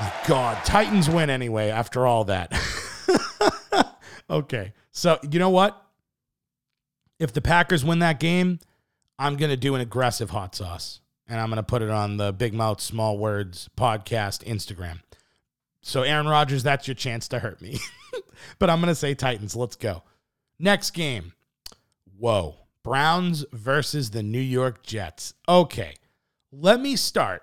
My 0.00 0.12
God. 0.26 0.64
Titans 0.64 1.10
win 1.10 1.28
anyway 1.28 1.70
after 1.70 2.06
all 2.06 2.24
that. 2.24 2.52
okay. 4.30 4.72
So, 4.92 5.18
you 5.30 5.38
know 5.38 5.50
what? 5.50 5.80
If 7.18 7.32
the 7.32 7.42
Packers 7.42 7.84
win 7.84 7.98
that 7.98 8.18
game, 8.18 8.60
I'm 9.18 9.36
going 9.36 9.50
to 9.50 9.56
do 9.56 9.74
an 9.74 9.80
aggressive 9.80 10.30
hot 10.30 10.54
sauce 10.54 11.00
and 11.28 11.38
I'm 11.40 11.48
going 11.48 11.58
to 11.58 11.62
put 11.62 11.82
it 11.82 11.90
on 11.90 12.16
the 12.16 12.32
Big 12.32 12.54
Mouth 12.54 12.80
Small 12.80 13.18
Words 13.18 13.68
podcast 13.76 14.44
Instagram. 14.44 15.00
So, 15.82 16.02
Aaron 16.02 16.28
Rodgers, 16.28 16.62
that's 16.62 16.86
your 16.86 16.94
chance 16.94 17.28
to 17.28 17.38
hurt 17.38 17.60
me. 17.60 17.78
but 18.58 18.70
I'm 18.70 18.80
going 18.80 18.88
to 18.88 18.94
say 18.94 19.14
Titans. 19.14 19.56
Let's 19.56 19.76
go. 19.76 20.02
Next 20.58 20.90
game. 20.90 21.32
Whoa. 22.18 22.56
Browns 22.82 23.44
versus 23.52 24.10
the 24.10 24.22
New 24.22 24.40
York 24.40 24.82
Jets. 24.82 25.34
Okay. 25.48 25.94
Let 26.52 26.80
me 26.80 26.96
start 26.96 27.42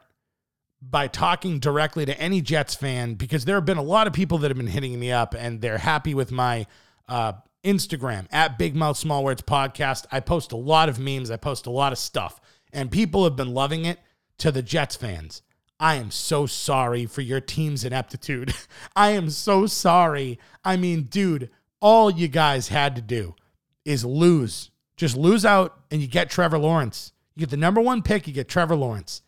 by 0.82 1.08
talking 1.08 1.60
directly 1.60 2.06
to 2.06 2.20
any 2.20 2.42
Jets 2.42 2.76
fan 2.76 3.16
because 3.16 3.46
there 3.46 3.56
have 3.56 3.66
been 3.66 3.78
a 3.78 3.84
lot 3.84 4.08
of 4.08 4.14
people 4.14 4.38
that 4.40 4.50
have 4.50 4.58
been 4.58 4.68
hitting 4.68 5.00
me 5.00 5.12
up 5.12 5.34
and 5.38 5.62
they're 5.62 5.80
happy 5.80 6.14
with 6.14 6.32
my 6.32 6.68
uh, 7.08 7.34
Instagram 7.64 8.28
at 8.32 8.58
Big 8.58 8.76
Mouth 8.76 8.98
Small 8.98 9.24
Words 9.24 9.42
Podcast. 9.42 10.06
I 10.12 10.20
post 10.20 10.52
a 10.52 10.58
lot 10.58 10.90
of 10.90 11.00
memes, 11.00 11.32
I 11.32 11.38
post 11.38 11.66
a 11.66 11.72
lot 11.72 11.92
of 11.92 11.98
stuff, 11.98 12.40
and 12.72 12.92
people 12.92 13.24
have 13.24 13.36
been 13.36 13.54
loving 13.54 13.86
it. 13.86 14.00
To 14.42 14.52
the 14.52 14.62
Jets 14.62 14.96
fans, 14.96 15.42
I 15.80 15.96
am 15.96 16.12
so 16.12 16.46
sorry 16.46 17.06
for 17.06 17.22
your 17.22 17.40
team's 17.40 17.84
ineptitude. 17.84 18.54
I 18.96 19.12
am 19.12 19.30
so 19.30 19.68
sorry. 19.68 20.40
I 20.64 20.76
mean, 20.78 21.04
dude, 21.04 21.50
all 21.80 22.10
you 22.10 22.28
guys 22.28 22.70
had 22.70 22.96
to 22.96 23.02
do 23.02 23.36
is 23.86 24.04
lose. 24.04 24.72
Just 24.96 25.16
lose 25.16 25.46
out 25.46 25.80
and 25.92 26.02
you 26.02 26.08
get 26.08 26.30
Trevor 26.30 26.58
Lawrence. 26.58 27.14
You 27.36 27.42
get 27.42 27.52
the 27.52 27.58
number 27.58 27.80
one 27.80 28.02
pick, 28.02 28.28
you 28.28 28.34
get 28.34 28.48
Trevor 28.48 28.76
Lawrence. 28.76 29.22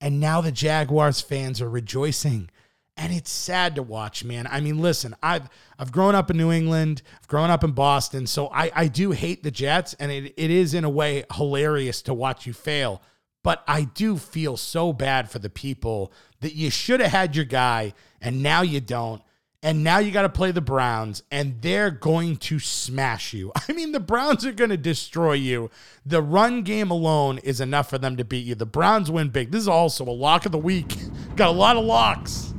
And 0.00 0.20
now 0.20 0.40
the 0.40 0.52
Jaguars 0.52 1.20
fans 1.20 1.60
are 1.60 1.68
rejoicing. 1.68 2.50
And 2.96 3.12
it's 3.12 3.30
sad 3.30 3.74
to 3.74 3.82
watch, 3.82 4.24
man. 4.24 4.46
I 4.50 4.60
mean, 4.60 4.78
listen, 4.80 5.14
I've 5.22 5.50
I've 5.78 5.92
grown 5.92 6.14
up 6.14 6.30
in 6.30 6.38
New 6.38 6.50
England, 6.50 7.02
I've 7.20 7.28
grown 7.28 7.50
up 7.50 7.62
in 7.62 7.72
Boston, 7.72 8.26
so 8.26 8.48
I, 8.48 8.70
I 8.74 8.88
do 8.88 9.10
hate 9.10 9.42
the 9.42 9.50
Jets, 9.50 9.92
and 10.00 10.10
it, 10.10 10.32
it 10.38 10.50
is 10.50 10.72
in 10.72 10.84
a 10.84 10.88
way 10.88 11.24
hilarious 11.34 12.00
to 12.02 12.14
watch 12.14 12.46
you 12.46 12.54
fail. 12.54 13.02
But 13.46 13.62
I 13.68 13.82
do 13.84 14.16
feel 14.16 14.56
so 14.56 14.92
bad 14.92 15.30
for 15.30 15.38
the 15.38 15.48
people 15.48 16.12
that 16.40 16.56
you 16.56 16.68
should 16.68 16.98
have 16.98 17.12
had 17.12 17.36
your 17.36 17.44
guy, 17.44 17.94
and 18.20 18.42
now 18.42 18.62
you 18.62 18.80
don't. 18.80 19.22
And 19.62 19.84
now 19.84 19.98
you 19.98 20.10
got 20.10 20.22
to 20.22 20.28
play 20.28 20.50
the 20.50 20.60
Browns, 20.60 21.22
and 21.30 21.62
they're 21.62 21.92
going 21.92 22.38
to 22.38 22.58
smash 22.58 23.32
you. 23.32 23.52
I 23.68 23.72
mean, 23.72 23.92
the 23.92 24.00
Browns 24.00 24.44
are 24.44 24.50
going 24.50 24.70
to 24.70 24.76
destroy 24.76 25.34
you. 25.34 25.70
The 26.04 26.22
run 26.22 26.62
game 26.62 26.90
alone 26.90 27.38
is 27.38 27.60
enough 27.60 27.88
for 27.88 27.98
them 27.98 28.16
to 28.16 28.24
beat 28.24 28.44
you. 28.44 28.56
The 28.56 28.66
Browns 28.66 29.12
win 29.12 29.28
big. 29.28 29.52
This 29.52 29.60
is 29.62 29.68
also 29.68 30.02
a 30.02 30.10
lock 30.10 30.44
of 30.44 30.50
the 30.50 30.58
week. 30.58 30.96
Got 31.36 31.50
a 31.50 31.52
lot 31.52 31.76
of 31.76 31.84
locks. 31.84 32.52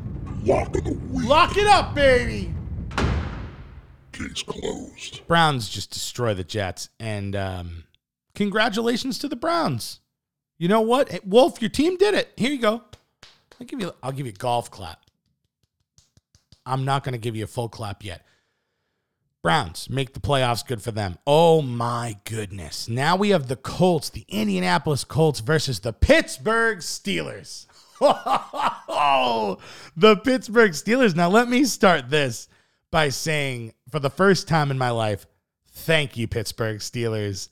Lock 0.45 0.73
of 0.77 0.85
the 0.85 0.93
week. 0.93 1.27
Lock 1.27 1.57
it 1.57 1.67
up, 1.67 1.95
baby. 1.95 2.53
Case 4.13 4.41
closed. 4.41 5.27
Browns 5.27 5.67
just 5.67 5.91
destroy 5.91 6.33
the 6.33 6.45
Jets. 6.45 6.87
And 6.97 7.35
um, 7.35 7.83
congratulations 8.35 9.19
to 9.19 9.27
the 9.27 9.35
Browns. 9.35 9.99
You 10.57 10.67
know 10.67 10.81
what? 10.81 11.09
Hey, 11.09 11.19
Wolf, 11.23 11.61
your 11.61 11.69
team 11.69 11.97
did 11.97 12.13
it. 12.15 12.33
Here 12.35 12.51
you 12.51 12.59
go. 12.59 12.83
I'll 13.59 13.67
give 13.67 13.81
you 13.81 13.93
I'll 14.03 14.11
give 14.11 14.25
you 14.25 14.31
a 14.31 14.35
golf 14.35 14.69
clap. 14.71 15.01
I'm 16.65 16.83
not 16.85 17.03
going 17.03 17.13
to 17.13 17.19
give 17.19 17.35
you 17.35 17.45
a 17.45 17.47
full 17.47 17.69
clap 17.69 18.03
yet. 18.03 18.25
Browns 19.41 19.89
make 19.89 20.13
the 20.13 20.19
playoffs 20.19 20.65
good 20.65 20.81
for 20.81 20.91
them. 20.91 21.17
Oh 21.25 21.61
my 21.61 22.17
goodness. 22.25 22.89
Now 22.89 23.15
we 23.15 23.29
have 23.29 23.47
the 23.47 23.55
Colts, 23.55 24.09
the 24.09 24.25
Indianapolis 24.27 25.03
Colts 25.03 25.39
versus 25.39 25.79
the 25.79 25.93
Pittsburgh 25.93 26.79
Steelers. 26.79 27.65
The 29.95 30.17
Pittsburgh 30.17 30.71
Steelers. 30.71 31.15
Now 31.15 31.29
let 31.29 31.49
me 31.49 31.63
start 31.65 32.09
this 32.09 32.47
by 32.91 33.09
saying 33.09 33.73
for 33.89 33.99
the 33.99 34.09
first 34.09 34.47
time 34.47 34.69
in 34.69 34.77
my 34.77 34.91
life, 34.91 35.25
thank 35.69 36.17
you 36.17 36.27
Pittsburgh 36.27 36.79
Steelers. 36.79 37.49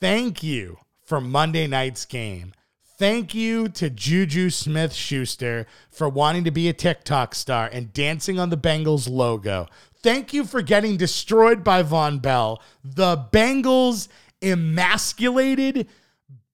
Thank 0.00 0.42
you 0.42 0.78
for 1.06 1.20
Monday 1.20 1.66
night's 1.66 2.04
game. 2.04 2.52
Thank 2.98 3.34
you 3.34 3.68
to 3.68 3.90
Juju 3.90 4.50
Smith 4.50 4.92
Schuster 4.92 5.66
for 5.90 6.08
wanting 6.08 6.44
to 6.44 6.50
be 6.50 6.68
a 6.68 6.72
TikTok 6.72 7.34
star 7.34 7.68
and 7.70 7.92
dancing 7.92 8.38
on 8.38 8.50
the 8.50 8.56
Bengals 8.56 9.08
logo. 9.08 9.68
Thank 10.02 10.32
you 10.32 10.44
for 10.44 10.62
getting 10.62 10.96
destroyed 10.96 11.62
by 11.62 11.82
Vonn 11.82 12.22
Bell. 12.22 12.62
The 12.82 13.26
Bengals 13.32 14.08
emasculated, 14.42 15.88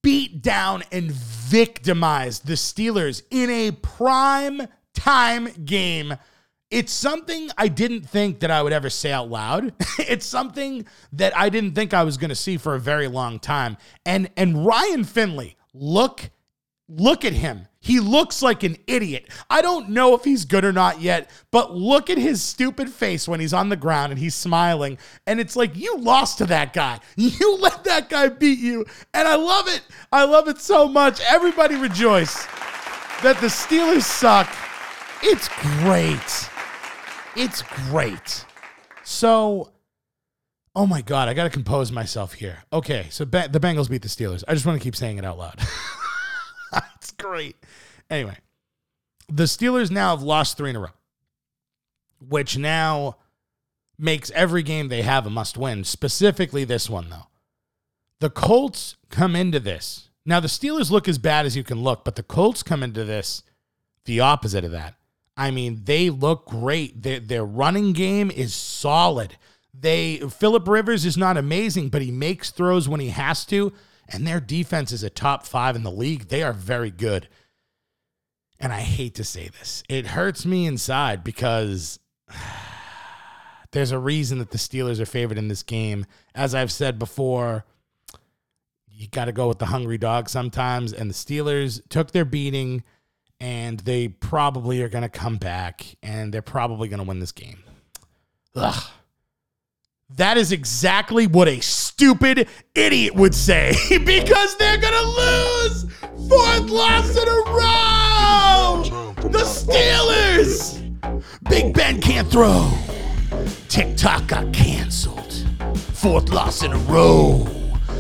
beat 0.03 0.43
down, 0.43 0.83
and 0.91 1.13
victimized 1.13 2.47
the 2.47 2.55
Steelers 2.55 3.23
in 3.31 3.49
a 3.49 3.71
prime 3.71 4.67
time 4.95 5.49
game. 5.65 6.17
It's 6.73 6.91
something 6.91 7.51
I 7.59 7.69
didn't 7.69 8.09
think 8.09 8.41
that 8.41 8.51
I 8.51 8.63
would 8.63 8.73
ever 8.73 8.89
say 8.89 9.13
out 9.13 9.29
loud. 9.29 9.75
it's 9.99 10.25
something 10.25 10.87
that 11.13 11.37
I 11.37 11.51
didn't 11.51 11.75
think 11.75 11.93
I 11.93 12.03
was 12.03 12.17
going 12.17 12.31
to 12.31 12.35
see 12.35 12.57
for 12.57 12.75
a 12.75 12.81
very 12.81 13.09
long 13.09 13.39
time. 13.39 13.77
And 14.07 14.31
and 14.39 14.65
Ryan 14.65 15.05
Finley, 15.05 15.57
look 15.75 16.31
look 16.89 17.27
at 17.27 17.35
him. 17.35 17.69
He 17.79 18.01
looks 18.01 18.41
like 18.41 18.63
an 18.63 18.77
idiot. 18.87 19.29
I 19.51 19.61
don't 19.61 19.91
know 19.91 20.15
if 20.15 20.25
he's 20.25 20.47
good 20.47 20.65
or 20.65 20.73
not 20.73 21.03
yet, 21.03 21.29
but 21.51 21.75
look 21.75 22.09
at 22.09 22.17
his 22.17 22.43
stupid 22.43 22.89
face 22.89 23.29
when 23.29 23.41
he's 23.41 23.53
on 23.53 23.69
the 23.69 23.77
ground 23.77 24.13
and 24.13 24.19
he's 24.19 24.35
smiling. 24.35 24.99
And 25.27 25.41
it's 25.41 25.57
like, 25.57 25.77
you 25.77 25.99
lost 25.99 26.39
to 26.39 26.47
that 26.47 26.73
guy. 26.73 27.01
You 27.17 27.57
let 27.57 27.85
that 27.85 28.09
guy 28.09 28.29
beat 28.29 28.61
you. 28.61 28.87
And 29.13 29.27
I 29.27 29.35
love 29.35 29.69
it. 29.69 29.83
I 30.11 30.25
love 30.25 30.49
it 30.49 30.59
so 30.59 30.89
much. 30.89 31.21
Everybody 31.29 31.77
rejoice 31.77 32.47
that 33.23 33.39
the 33.41 33.49
Steelers 33.49 34.03
suck. 34.03 34.49
It's 35.23 35.49
great. 35.81 36.52
It's 37.35 37.63
great. 37.63 38.45
So, 39.05 39.73
oh 40.75 40.87
my 40.87 41.01
God, 41.01 41.29
I 41.29 41.35
got 41.35 41.45
to 41.45 41.51
compose 41.51 41.91
myself 41.91 42.35
here. 42.35 42.59
Okay, 42.73 43.07
so 43.11 43.25
ba- 43.25 43.49
the 43.51 43.61
Bengals 43.61 43.89
beat 43.89 44.03
the 44.03 44.09
Steelers. 44.09 44.45
I 44.47 44.55
just 44.55 44.67
want 44.67 44.79
to 44.79 44.85
keep 44.85 44.97
saying 44.97 45.19
it 45.19 45.25
out 45.25 45.39
loud. 45.39 45.59
it's 46.97 47.13
great. 47.13 47.57
Anyway, 48.11 48.37
the 49.29 49.45
Steelers 49.45 49.91
now 49.91 50.15
have 50.15 50.23
lost 50.23 50.57
three 50.57 50.71
in 50.71 50.77
a 50.77 50.81
row, 50.81 50.91
which 52.21 52.59
now 52.59 53.17
makes 53.99 54.31
every 54.33 54.63
game 54.63 54.89
they 54.89 55.03
have 55.03 55.27
a 55.27 55.31
must 55.31 55.57
win, 55.57 55.85
specifically 55.85 56.65
this 56.65 56.91
one, 56.91 57.09
though. 57.09 57.29
The 58.21 58.31
Colts 58.31 58.97
come 59.09 59.35
into 59.35 59.59
this. 59.59 60.11
Now, 60.25 60.39
the 60.39 60.49
Steelers 60.49 60.91
look 60.91 61.09
as 61.09 61.19
bad 61.19 61.47
as 61.47 61.57
you 61.57 61.65
can 61.65 61.83
look, 61.83 62.05
but 62.05 62.15
the 62.15 62.23
Colts 62.23 62.63
come 62.63 62.83
into 62.83 63.05
this 63.05 63.43
the 64.05 64.21
opposite 64.21 64.65
of 64.65 64.73
that. 64.73 64.95
I 65.37 65.51
mean, 65.51 65.83
they 65.85 66.11
look 66.11 66.47
great. 66.47 67.03
Their, 67.03 67.21
their 67.21 67.45
running 67.45 67.93
game 67.93 68.31
is 68.31 68.55
solid. 68.55 69.37
They 69.73 70.19
Philip 70.19 70.69
Rivers 70.69 71.07
is 71.07 71.17
not 71.17 71.37
amazing, 71.37 71.89
but 71.89 72.03
he 72.03 72.11
makes 72.11 72.51
throws 72.51 72.89
when 72.89 73.01
he 73.01 73.09
has 73.09 73.45
to, 73.47 73.73
and 74.09 74.27
their 74.27 74.41
defense 74.41 74.93
is 74.93 75.03
a 75.03 75.11
top 75.11 75.47
five 75.47 75.75
in 75.75 75.83
the 75.83 75.91
league. 75.91 76.29
They 76.29 76.43
are 76.43 76.53
very 76.53 76.91
good. 76.91 77.29
And 78.61 78.73
I 78.73 78.81
hate 78.81 79.15
to 79.17 79.25
say 79.25 79.49
this, 79.49 79.83
it 79.89 80.09
hurts 80.09 80.47
me 80.47 80.67
inside 80.67 81.25
because 81.25 81.99
there's 83.73 83.91
a 83.91 83.99
reason 83.99 84.39
that 84.39 84.51
the 84.51 84.59
Steelers 84.59 85.01
are 85.01 85.07
favored 85.07 85.39
in 85.39 85.49
this 85.49 85.63
game. 85.63 86.07
As 86.35 86.55
I've 86.55 86.71
said 86.71 86.99
before, 86.99 87.65
you 88.89 89.09
got 89.09 89.25
to 89.25 89.33
go 89.33 89.49
with 89.49 89.59
the 89.59 89.67
hungry 89.67 89.99
dog 89.99 90.29
sometimes. 90.29 90.93
And 90.93 91.11
the 91.11 91.15
Steelers 91.15 91.81
took 91.89 92.13
their 92.13 92.25
beating, 92.25 92.85
and 93.43 93.81
they 93.81 94.07
probably 94.07 94.83
are 94.83 94.89
going 94.89 95.03
to 95.03 95.09
come 95.09 95.37
back, 95.37 95.85
and 96.01 96.33
they're 96.33 96.43
probably 96.43 96.87
going 96.87 97.01
to 97.01 97.05
win 97.05 97.19
this 97.19 97.33
game. 97.33 97.59
Ugh. 98.55 98.85
That 100.11 100.37
is 100.37 100.53
exactly 100.53 101.27
what 101.27 101.49
a 101.49 101.59
stupid 101.59 102.47
idiot 102.77 103.17
would 103.17 103.35
say 103.35 103.75
because 104.05 104.57
they're 104.59 104.79
going 104.79 104.95
to 104.95 105.09
lose 105.09 105.93
fourth 106.29 106.71
loss 106.71 107.11
in 107.17 107.29
a 107.29 107.43
row. 107.51 109.13
The 109.29 109.41
Steelers. 109.41 110.79
Big 111.49 111.75
Ben 111.75 112.01
can't 112.01 112.31
throw. 112.31 112.71
TikTok 113.69 114.29
got 114.29 114.53
canceled. 114.53 115.33
Fourth 115.95 116.29
loss 116.29 116.63
in 116.63 116.73
a 116.73 116.79
row. 116.79 117.45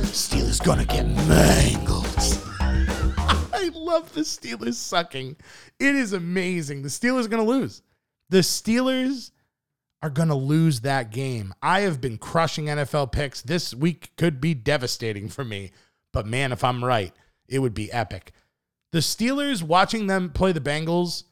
Steelers 0.03 0.63
gonna 0.63 0.85
get 0.85 1.09
mangled. 1.27 2.52
Love 3.71 4.13
the 4.13 4.23
Steelers 4.23 4.75
sucking. 4.75 5.37
It 5.79 5.95
is 5.95 6.13
amazing. 6.13 6.83
The 6.83 6.89
Steelers 6.89 7.27
are 7.27 7.29
going 7.29 7.45
to 7.45 7.51
lose. 7.51 7.83
The 8.29 8.39
Steelers 8.39 9.31
are 10.03 10.11
going 10.11 10.29
to 10.29 10.35
lose 10.35 10.81
that 10.81 11.11
game. 11.11 11.55
I 11.63 11.81
have 11.81 12.01
been 12.01 12.19
crushing 12.19 12.67
NFL 12.67 13.13
picks. 13.13 13.43
This 13.43 13.75
week 13.75 14.13
could 14.17 14.41
be 14.41 14.55
devastating 14.55 15.29
for 15.29 15.45
me. 15.45 15.71
But 16.13 16.27
man, 16.27 16.53
if 16.53 16.65
I'm 16.65 16.85
right, 16.85 17.13
it 17.49 17.61
would 17.61 17.75
be 17.75 17.93
epic. 17.93 18.33
The 18.91 18.99
Steelers, 18.99 19.63
watching 19.63 20.07
them 20.07 20.31
play 20.31 20.53
the 20.53 20.61
Bengals, 20.61 21.25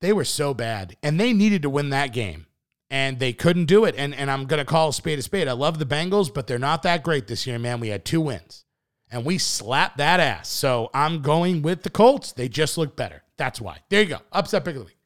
they 0.00 0.12
were 0.12 0.24
so 0.24 0.54
bad 0.54 0.96
and 1.02 1.18
they 1.18 1.32
needed 1.32 1.62
to 1.62 1.70
win 1.70 1.90
that 1.90 2.12
game 2.12 2.46
and 2.90 3.18
they 3.18 3.32
couldn't 3.32 3.66
do 3.66 3.84
it. 3.84 3.94
And, 3.96 4.14
and 4.14 4.30
I'm 4.30 4.46
going 4.46 4.58
to 4.58 4.64
call 4.64 4.92
spade 4.92 5.18
a 5.18 5.22
spade. 5.22 5.48
I 5.48 5.52
love 5.52 5.78
the 5.78 5.86
Bengals, 5.86 6.32
but 6.32 6.46
they're 6.46 6.58
not 6.58 6.82
that 6.82 7.02
great 7.02 7.26
this 7.26 7.46
year, 7.46 7.58
man. 7.58 7.80
We 7.80 7.88
had 7.88 8.04
two 8.04 8.20
wins 8.20 8.65
and 9.10 9.24
we 9.24 9.38
slapped 9.38 9.98
that 9.98 10.20
ass. 10.20 10.48
So 10.48 10.90
I'm 10.92 11.22
going 11.22 11.62
with 11.62 11.82
the 11.82 11.90
Colts. 11.90 12.32
They 12.32 12.48
just 12.48 12.76
look 12.76 12.96
better. 12.96 13.22
That's 13.36 13.60
why. 13.60 13.78
There 13.88 14.02
you 14.02 14.08
go. 14.08 14.18
Upset 14.32 14.64
pick 14.64 14.76
of 14.76 14.82
the 14.82 14.86
week. 14.86 14.98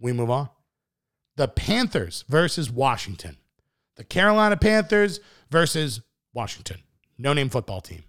We 0.00 0.12
move 0.12 0.30
on. 0.30 0.48
The 1.36 1.48
Panthers 1.48 2.24
versus 2.28 2.70
Washington. 2.70 3.36
The 3.96 4.04
Carolina 4.04 4.56
Panthers 4.56 5.20
versus 5.50 6.00
Washington. 6.32 6.82
No 7.18 7.32
name 7.32 7.48
football 7.48 7.80
team. 7.80 8.04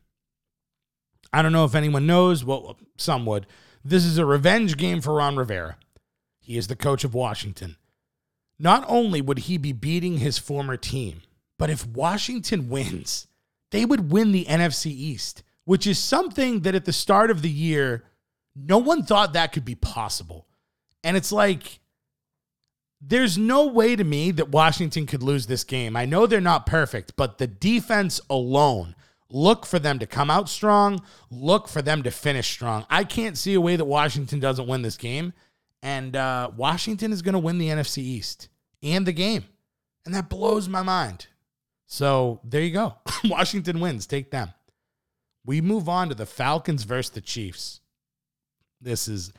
I 1.34 1.42
don't 1.42 1.52
know 1.52 1.66
if 1.66 1.75
anyone 1.75 2.08
knows. 2.08 2.46
Well, 2.46 2.78
some 2.98 3.25
would. 3.25 3.46
This 3.84 4.06
is 4.06 4.18
a 4.18 4.25
revenge 4.25 4.78
game 4.78 5.02
for 5.02 5.16
Ron 5.16 5.36
Rivera. 5.36 5.78
He 6.40 6.58
is 6.58 6.68
the 6.68 6.75
coach 6.75 7.04
of 7.04 7.14
Washington. 7.14 7.75
Not 8.58 8.86
only 8.88 9.22
would 9.22 9.40
he 9.40 9.58
be 9.58 9.74
beating 9.74 10.18
his 10.18 10.38
former 10.38 10.78
team, 10.78 11.22
but 11.58 11.70
if 11.70 11.86
Washington 11.86 12.70
wins, 12.70 13.28
they 13.75 13.84
would 13.84 14.10
win 14.10 14.32
the 14.32 14.46
NFC 14.46 14.86
East, 14.86 15.44
which 15.65 15.86
is 15.86 16.00
something 16.00 16.62
that 16.62 16.75
at 16.75 16.86
the 16.86 16.94
start 16.94 17.29
of 17.29 17.41
the 17.41 17.50
year, 17.50 18.05
no 18.55 18.77
one 18.77 19.03
thought 19.03 19.34
that 19.34 19.51
could 19.51 19.65
be 19.65 19.75
possible. 19.75 20.48
And 21.03 21.17
it's 21.17 21.34
like, 21.34 21.82
there's 23.01 23.38
no 23.38 23.67
way 23.67 23.98
to 23.98 24.03
me 24.05 24.32
that 24.32 24.48
Washington 24.48 25.05
could 25.05 25.22
lose 25.22 25.48
this 25.48 25.65
game. 25.65 25.98
I 25.98 26.05
know 26.05 26.25
they're 26.25 26.39
not 26.39 26.65
perfect, 26.65 27.17
but 27.17 27.38
the 27.38 27.48
defense 27.48 28.22
alone, 28.29 28.96
look 29.29 29.65
for 29.65 29.77
them 29.77 30.00
to 30.00 30.08
come 30.08 30.32
out 30.32 30.48
strong, 30.48 31.01
look 31.29 31.67
for 31.67 31.82
them 31.82 32.01
to 32.03 32.12
finish 32.12 32.50
strong. 32.50 32.86
I 32.89 33.03
can't 33.03 33.38
see 33.38 33.55
a 33.55 33.62
way 33.62 33.75
that 33.75 33.84
Washington 33.84 34.39
doesn't 34.39 34.67
win 34.67 34.84
this 34.84 34.96
game. 34.96 35.34
And 35.84 36.15
uh, 36.15 36.50
Washington 36.55 37.12
is 37.12 37.22
going 37.22 37.34
to 37.34 37.39
win 37.39 37.58
the 37.58 37.67
NFC 37.67 37.98
East 37.98 38.48
and 38.82 39.05
the 39.05 39.12
game. 39.12 39.44
And 40.05 40.15
that 40.15 40.29
blows 40.29 40.70
my 40.70 40.82
mind. 40.82 41.27
So 41.96 42.42
there 42.44 42.60
you 42.60 42.72
go. 42.72 42.96
Washington 43.24 43.80
wins. 43.80 44.06
Take 44.06 44.30
them. 44.30 44.52
We 45.46 45.62
move 45.62 45.88
on 45.88 46.10
to 46.10 46.16
the 46.16 46.25
Falcons 46.25 46.84
versus 46.84 47.12
the 47.12 47.22
Chiefs. 47.22 47.80
This 48.82 49.08
is, 49.08 49.32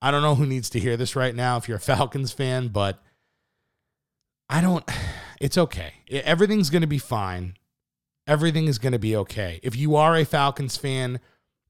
I 0.00 0.10
don't 0.10 0.22
know 0.22 0.34
who 0.34 0.46
needs 0.46 0.70
to 0.70 0.80
hear 0.80 0.96
this 0.96 1.14
right 1.14 1.34
now 1.34 1.58
if 1.58 1.68
you're 1.68 1.76
a 1.76 1.80
Falcons 1.80 2.32
fan, 2.32 2.68
but 2.68 2.98
I 4.48 4.62
don't, 4.62 4.90
it's 5.40 5.58
okay. 5.58 5.92
Everything's 6.10 6.70
going 6.70 6.80
to 6.80 6.86
be 6.86 6.96
fine. 6.96 7.56
Everything 8.26 8.68
is 8.68 8.78
going 8.78 8.94
to 8.94 8.98
be 8.98 9.14
okay. 9.14 9.60
If 9.62 9.76
you 9.76 9.94
are 9.96 10.16
a 10.16 10.24
Falcons 10.24 10.78
fan, 10.78 11.20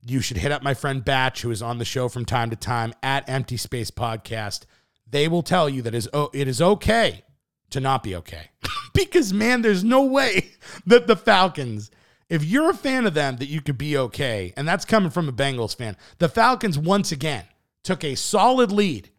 you 0.06 0.20
should 0.20 0.36
hit 0.36 0.52
up 0.52 0.62
my 0.62 0.74
friend 0.74 1.04
Batch, 1.04 1.42
who 1.42 1.50
is 1.50 1.62
on 1.62 1.78
the 1.78 1.84
show 1.84 2.08
from 2.08 2.24
time 2.24 2.50
to 2.50 2.56
time 2.56 2.94
at 3.02 3.28
Empty 3.28 3.56
Space 3.56 3.90
Podcast. 3.90 4.66
They 5.04 5.26
will 5.26 5.42
tell 5.42 5.68
you 5.68 5.82
that 5.82 5.96
it 5.96 6.46
is 6.46 6.62
okay 6.62 7.24
to 7.70 7.80
not 7.80 8.02
be 8.02 8.16
okay. 8.16 8.50
because, 8.94 9.32
man, 9.32 9.62
there's 9.62 9.84
no 9.84 10.02
way 10.04 10.50
that 10.86 11.06
the 11.06 11.16
Falcons, 11.16 11.90
if 12.28 12.44
you're 12.44 12.70
a 12.70 12.74
fan 12.74 13.06
of 13.06 13.14
them, 13.14 13.36
that 13.36 13.48
you 13.48 13.60
could 13.60 13.78
be 13.78 13.96
okay. 13.96 14.52
And 14.56 14.66
that's 14.66 14.84
coming 14.84 15.10
from 15.10 15.28
a 15.28 15.32
Bengals 15.32 15.76
fan. 15.76 15.96
The 16.18 16.28
Falcons, 16.28 16.78
once 16.78 17.12
again, 17.12 17.44
took 17.82 18.04
a 18.04 18.14
solid 18.14 18.72
lead 18.72 19.10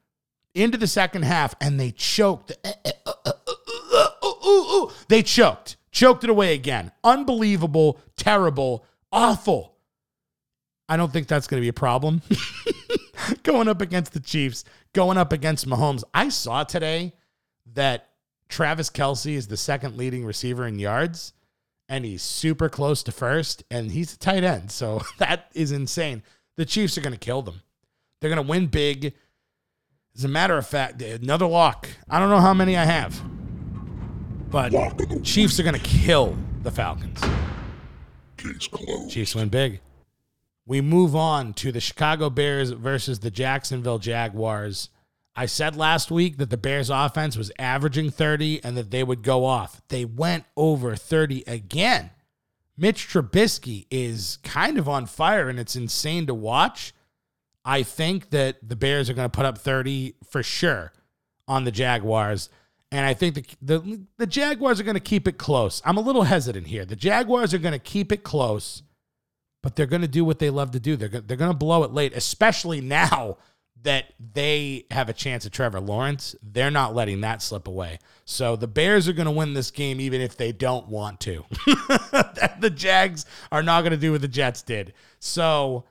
into 0.54 0.78
the 0.78 0.88
second 0.88 1.24
half 1.24 1.56
and 1.62 1.80
they 1.80 1.92
choked. 1.92 2.52
They 5.10 5.24
choked, 5.24 5.78
choked 5.92 6.24
it 6.24 6.30
away 6.30 6.54
again. 6.54 6.92
Unbelievable, 7.04 8.00
terrible, 8.16 8.86
awful. 9.12 9.76
I 10.88 10.98
don't 10.98 11.12
think 11.12 11.28
that's 11.28 11.48
going 11.48 11.60
to 11.60 11.66
be 11.66 11.70
a 11.70 11.74
problem. 11.74 12.22
going 13.44 13.68
up 13.68 13.82
against 13.82 14.14
the 14.14 14.20
Chiefs, 14.20 14.64
going 14.94 15.18
up 15.18 15.34
against 15.34 15.68
Mahomes. 15.68 16.04
I 16.14 16.30
saw 16.30 16.64
today 16.64 17.14
that 17.74 18.09
Travis 18.50 18.90
Kelce 18.90 19.34
is 19.36 19.48
the 19.48 19.58
second 19.58 19.96
leading 19.96 20.26
receiver 20.26 20.66
in 20.66 20.80
yards, 20.80 21.34
and 21.88 22.04
he's 22.04 22.24
super 22.24 22.68
close 22.68 23.04
to 23.04 23.12
first, 23.12 23.64
and 23.72 23.92
he's 23.92 24.14
a 24.14 24.18
tight 24.18 24.44
end. 24.44 24.72
So 24.72 25.02
that 25.20 25.50
is 25.54 25.72
insane. 25.72 26.24
The 26.58 26.66
Chiefs 26.66 26.98
are 26.98 27.02
going 27.02 27.14
to 27.14 27.20
kill 27.20 27.42
them. 27.42 27.62
They're 28.20 28.30
going 28.30 28.44
to 28.44 28.50
win 28.50 28.68
big. 28.68 29.14
As 30.16 30.26
a 30.26 30.28
matter 30.28 30.58
of 30.58 30.68
fact, 30.68 31.02
another 31.02 31.48
lock. 31.48 31.88
I 32.10 32.20
don't 32.20 32.30
know 32.30 32.42
how 32.42 32.54
many 32.54 32.76
I 32.76 32.84
have, 32.84 33.22
but 34.50 34.74
Chiefs 35.24 35.60
are 35.60 35.64
going 35.64 35.80
to 35.80 35.82
kill 35.82 36.36
the 36.64 36.72
Falcons. 36.72 37.22
Chiefs 39.10 39.36
win 39.36 39.50
big. 39.50 39.80
We 40.66 40.82
move 40.82 41.16
on 41.16 41.54
to 41.56 41.72
the 41.72 41.80
Chicago 41.80 42.30
Bears 42.30 42.72
versus 42.72 43.20
the 43.20 43.32
Jacksonville 43.32 44.00
Jaguars. 44.00 44.90
I 45.36 45.46
said 45.46 45.76
last 45.76 46.12
week 46.12 46.38
that 46.38 46.50
the 46.50 46.58
Bears 46.58 46.90
offense 46.90 47.38
was 47.38 47.52
averaging 47.58 48.10
30 48.10 48.64
and 48.64 48.76
that 48.76 48.92
they 48.92 49.04
would 49.04 49.22
go 49.22 49.46
off. 49.46 49.82
They 49.88 50.06
went 50.06 50.46
over 50.58 50.96
30 50.96 51.44
again. 51.48 52.12
Mitch 52.78 53.08
Trubisky 53.08 53.86
is 53.92 54.38
kind 54.44 54.78
of 54.78 54.88
on 54.88 55.06
fire 55.06 55.50
and 55.50 55.60
it's 55.60 55.76
insane 55.76 56.28
to 56.28 56.34
watch. 56.34 56.94
I 57.66 57.84
think 57.84 58.30
that 58.32 58.58
the 58.68 58.76
Bears 58.76 59.10
are 59.10 59.14
going 59.14 59.30
to 59.30 59.36
put 59.36 59.46
up 59.46 59.58
30 59.58 60.16
for 60.30 60.42
sure 60.42 60.94
on 61.48 61.66
the 61.66 61.72
Jaguars. 61.72 62.50
And 62.92 63.06
I 63.06 63.14
think 63.14 63.36
the, 63.36 63.46
the, 63.62 64.02
the 64.18 64.28
Jaguars 64.28 64.80
are 64.80 64.84
going 64.84 64.96
to 64.96 65.02
keep 65.02 65.28
it 65.28 65.38
close. 65.38 65.82
I'm 65.86 65.98
a 65.98 66.02
little 66.02 66.24
hesitant 66.24 66.68
here. 66.68 66.86
The 66.86 66.96
Jaguars 66.96 67.54
are 67.54 67.60
going 67.60 67.74
to 67.74 67.80
keep 67.80 68.12
it 68.12 68.24
close, 68.24 68.82
but 69.62 69.76
they're 69.76 69.86
going 69.86 70.02
to 70.02 70.08
do 70.08 70.26
what 70.26 70.40
they 70.40 70.50
love 70.50 70.72
to 70.72 70.80
do. 70.80 70.96
They're, 70.96 71.10
they're 71.10 71.38
going 71.38 71.52
to 71.52 71.58
blow 71.58 71.84
it 71.84 71.92
late, 71.92 72.14
especially 72.16 72.82
now 72.82 73.38
that 73.84 74.14
they 74.34 74.86
have 74.92 75.10
a 75.10 75.14
chance 75.14 75.46
at 75.46 75.52
Trevor 75.52 75.80
Lawrence. 75.80 76.36
They're 76.44 76.72
not 76.72 76.96
letting 76.96 77.22
that 77.22 77.42
slip 77.42 77.68
away. 77.68 78.00
So 78.26 78.56
the 78.56 78.68
Bears 78.68 79.08
are 79.08 79.14
going 79.14 79.26
to 79.26 79.32
win 79.32 79.54
this 79.54 79.72
game 79.72 80.02
even 80.02 80.22
if 80.22 80.36
they 80.36 80.52
don't 80.52 80.88
want 80.88 81.20
to. 81.22 81.46
the 82.60 82.72
Jags 82.74 83.26
are 83.52 83.64
not 83.64 83.82
going 83.82 83.92
to 83.92 83.98
do 83.98 84.12
what 84.12 84.22
the 84.22 84.28
Jets 84.28 84.62
did. 84.62 84.94
So 85.20 85.86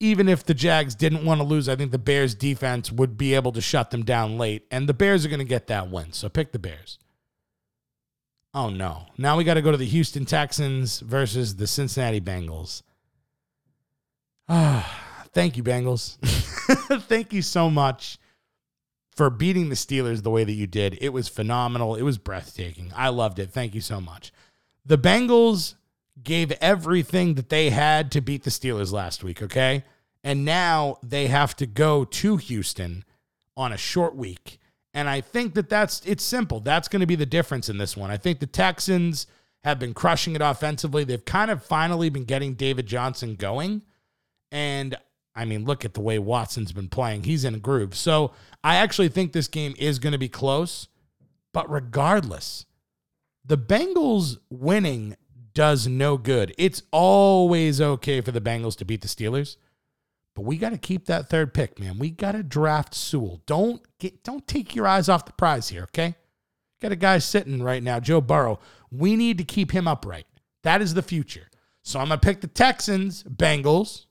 even 0.00 0.28
if 0.28 0.44
the 0.44 0.54
Jags 0.54 0.94
didn't 0.94 1.24
want 1.24 1.40
to 1.40 1.46
lose, 1.46 1.68
I 1.68 1.76
think 1.76 1.92
the 1.92 1.98
Bears 1.98 2.34
defense 2.34 2.90
would 2.90 3.16
be 3.16 3.34
able 3.34 3.52
to 3.52 3.60
shut 3.60 3.90
them 3.90 4.04
down 4.04 4.36
late. 4.36 4.66
And 4.70 4.88
the 4.88 4.94
Bears 4.94 5.24
are 5.24 5.28
going 5.28 5.38
to 5.38 5.44
get 5.44 5.68
that 5.68 5.90
win. 5.90 6.12
So 6.12 6.28
pick 6.28 6.52
the 6.52 6.58
Bears. 6.58 6.98
Oh 8.52 8.70
no. 8.70 9.06
Now 9.18 9.36
we 9.36 9.44
got 9.44 9.54
to 9.54 9.62
go 9.62 9.70
to 9.70 9.76
the 9.76 9.86
Houston 9.86 10.24
Texans 10.24 11.00
versus 11.00 11.56
the 11.56 11.66
Cincinnati 11.66 12.20
Bengals. 12.20 12.82
Ah. 14.48 15.05
Thank 15.36 15.58
you, 15.58 15.62
Bengals. 15.62 16.16
Thank 17.02 17.34
you 17.34 17.42
so 17.42 17.68
much 17.68 18.16
for 19.10 19.28
beating 19.28 19.68
the 19.68 19.74
Steelers 19.74 20.22
the 20.22 20.30
way 20.30 20.44
that 20.44 20.52
you 20.54 20.66
did. 20.66 20.96
It 20.98 21.10
was 21.10 21.28
phenomenal. 21.28 21.94
It 21.94 22.04
was 22.04 22.16
breathtaking. 22.16 22.90
I 22.96 23.10
loved 23.10 23.38
it. 23.38 23.50
Thank 23.50 23.74
you 23.74 23.82
so 23.82 24.00
much. 24.00 24.32
The 24.86 24.96
Bengals 24.96 25.74
gave 26.22 26.52
everything 26.52 27.34
that 27.34 27.50
they 27.50 27.68
had 27.68 28.10
to 28.12 28.22
beat 28.22 28.44
the 28.44 28.50
Steelers 28.50 28.92
last 28.92 29.22
week, 29.22 29.42
okay? 29.42 29.84
And 30.24 30.46
now 30.46 30.96
they 31.02 31.26
have 31.26 31.54
to 31.56 31.66
go 31.66 32.06
to 32.06 32.38
Houston 32.38 33.04
on 33.58 33.72
a 33.72 33.76
short 33.76 34.16
week. 34.16 34.58
And 34.94 35.06
I 35.06 35.20
think 35.20 35.52
that 35.52 35.68
that's 35.68 36.00
it's 36.06 36.24
simple. 36.24 36.60
That's 36.60 36.88
going 36.88 37.00
to 37.00 37.06
be 37.06 37.14
the 37.14 37.26
difference 37.26 37.68
in 37.68 37.76
this 37.76 37.94
one. 37.94 38.10
I 38.10 38.16
think 38.16 38.40
the 38.40 38.46
Texans 38.46 39.26
have 39.64 39.78
been 39.78 39.92
crushing 39.92 40.34
it 40.34 40.40
offensively. 40.40 41.04
They've 41.04 41.22
kind 41.22 41.50
of 41.50 41.62
finally 41.62 42.08
been 42.08 42.24
getting 42.24 42.54
David 42.54 42.86
Johnson 42.86 43.34
going. 43.34 43.82
And 44.50 44.96
I 45.36 45.44
mean, 45.44 45.66
look 45.66 45.84
at 45.84 45.94
the 45.94 46.00
way 46.00 46.18
Watson's 46.18 46.72
been 46.72 46.88
playing. 46.88 47.24
He's 47.24 47.44
in 47.44 47.54
a 47.54 47.58
groove. 47.58 47.94
So 47.94 48.32
I 48.64 48.76
actually 48.76 49.10
think 49.10 49.32
this 49.32 49.48
game 49.48 49.74
is 49.78 49.98
going 49.98 50.12
to 50.12 50.18
be 50.18 50.30
close. 50.30 50.88
But 51.52 51.70
regardless, 51.70 52.64
the 53.44 53.58
Bengals 53.58 54.38
winning 54.50 55.16
does 55.54 55.86
no 55.86 56.16
good. 56.16 56.54
It's 56.58 56.82
always 56.90 57.80
okay 57.80 58.20
for 58.22 58.32
the 58.32 58.40
Bengals 58.40 58.76
to 58.78 58.84
beat 58.84 59.02
the 59.02 59.08
Steelers. 59.08 59.56
But 60.34 60.44
we 60.44 60.58
got 60.58 60.70
to 60.70 60.78
keep 60.78 61.06
that 61.06 61.30
third 61.30 61.54
pick, 61.54 61.78
man. 61.78 61.98
We 61.98 62.10
got 62.10 62.32
to 62.32 62.42
draft 62.42 62.94
Sewell. 62.94 63.40
Don't 63.46 63.82
get 63.98 64.22
don't 64.22 64.46
take 64.46 64.74
your 64.74 64.86
eyes 64.86 65.08
off 65.08 65.24
the 65.24 65.32
prize 65.32 65.68
here, 65.68 65.84
okay? 65.84 66.14
Got 66.82 66.92
a 66.92 66.96
guy 66.96 67.18
sitting 67.18 67.62
right 67.62 67.82
now, 67.82 68.00
Joe 68.00 68.20
Burrow. 68.20 68.58
We 68.90 69.16
need 69.16 69.38
to 69.38 69.44
keep 69.44 69.70
him 69.70 69.88
upright. 69.88 70.26
That 70.62 70.82
is 70.82 70.92
the 70.94 71.02
future. 71.02 71.48
So 71.82 72.00
I'm 72.00 72.08
going 72.08 72.20
to 72.20 72.26
pick 72.26 72.40
the 72.40 72.48
Texans, 72.48 73.22
Bengals. 73.22 74.05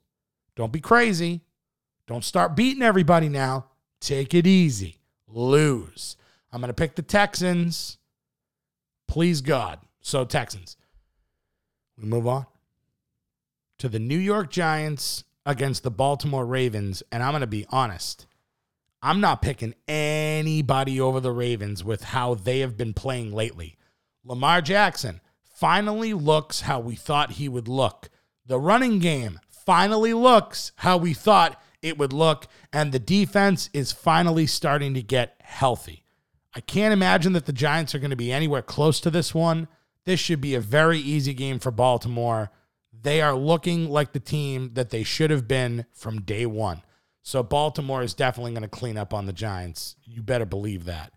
Don't 0.56 0.72
be 0.72 0.80
crazy. 0.82 1.41
Don't 2.08 2.24
start 2.24 2.56
beating 2.56 2.84
everybody 2.84 3.30
now. 3.30 3.65
Take 4.00 4.34
it 4.34 4.48
easy. 4.48 4.98
Lose. 5.28 6.18
I'm 6.52 6.62
going 6.62 6.70
to 6.70 6.74
pick 6.74 6.96
the 6.96 7.02
Texans. 7.02 7.98
Please 9.08 9.41
God. 9.41 9.80
So, 10.02 10.24
Texans. 10.26 10.78
We 11.98 12.06
move 12.06 12.28
on. 12.28 12.46
to 13.80 13.89
the 13.89 14.00
New 14.00 14.18
York 14.18 14.50
Giants 14.52 15.24
against 15.46 15.84
the 15.84 15.91
Baltimore 15.91 16.46
Ravens. 16.46 17.04
And 17.12 17.22
I'm 17.22 17.32
going 17.32 17.41
to 17.41 17.48
be 17.48 17.65
honest, 17.70 18.26
I'm 19.02 19.20
not 19.22 19.41
picking 19.41 19.76
anybody 19.88 21.00
over 21.00 21.20
the 21.20 21.32
Ravens 21.32 21.84
with 21.84 22.04
how 22.04 22.36
they 22.36 22.60
have 22.60 22.78
been 22.78 22.94
playing 22.94 23.34
lately. 23.34 23.78
Lamar 24.24 24.62
Jackson 24.62 25.22
finally 25.44 26.13
looks 26.13 26.62
how 26.62 26.80
we 26.80 26.96
thought 26.96 27.34
he 27.34 27.48
would 27.50 27.68
look. 27.68 28.10
The 28.46 28.60
running 28.60 29.00
game 29.00 29.39
finally 29.65 30.13
looks 30.13 30.71
how 30.78 30.97
we 30.97 31.13
thought 31.13 31.62
it 31.82 31.97
would 31.97 32.13
look. 32.13 32.47
And 32.71 32.91
the 32.91 32.99
defense 32.99 33.69
is 33.73 33.91
finally 33.91 34.47
starting 34.47 34.93
to 34.93 35.01
get 35.01 35.36
healthy. 35.41 36.04
I 36.54 36.62
can't 36.62 36.93
imagine 36.93 37.34
that 37.34 37.45
the 37.45 37.54
Giants 37.54 37.93
are 37.93 37.99
going 37.99 38.12
to 38.12 38.15
be 38.15 38.32
anywhere 38.32 38.62
close 38.62 38.99
to 39.01 39.10
this 39.10 39.34
one. 39.34 39.67
This 40.06 40.19
should 40.19 40.39
be 40.39 40.56
a 40.56 40.62
very 40.62 40.99
easy 40.99 41.34
game 41.34 41.60
for 41.60 41.71
Baltimore. 41.71 42.51
They 42.93 43.21
are 43.21 43.36
looking 43.36 43.89
like 43.89 44.13
the 44.13 44.19
team 44.19 44.71
that 44.73 44.89
they 44.89 45.04
should 45.04 45.32
have 45.32 45.47
been 45.47 45.86
from 45.91 46.21
day 46.21 46.45
one. 46.45 46.82
So 47.21 47.43
Baltimore 47.43 48.04
is 48.04 48.13
definitely 48.13 48.51
going 48.51 48.62
to 48.62 48.69
clean 48.69 48.97
up 48.97 49.13
on 49.13 49.25
the 49.25 49.34
Giants. 49.34 49.95
You 50.06 50.21
better 50.21 50.45
believe 50.45 50.86
that. 50.86 51.12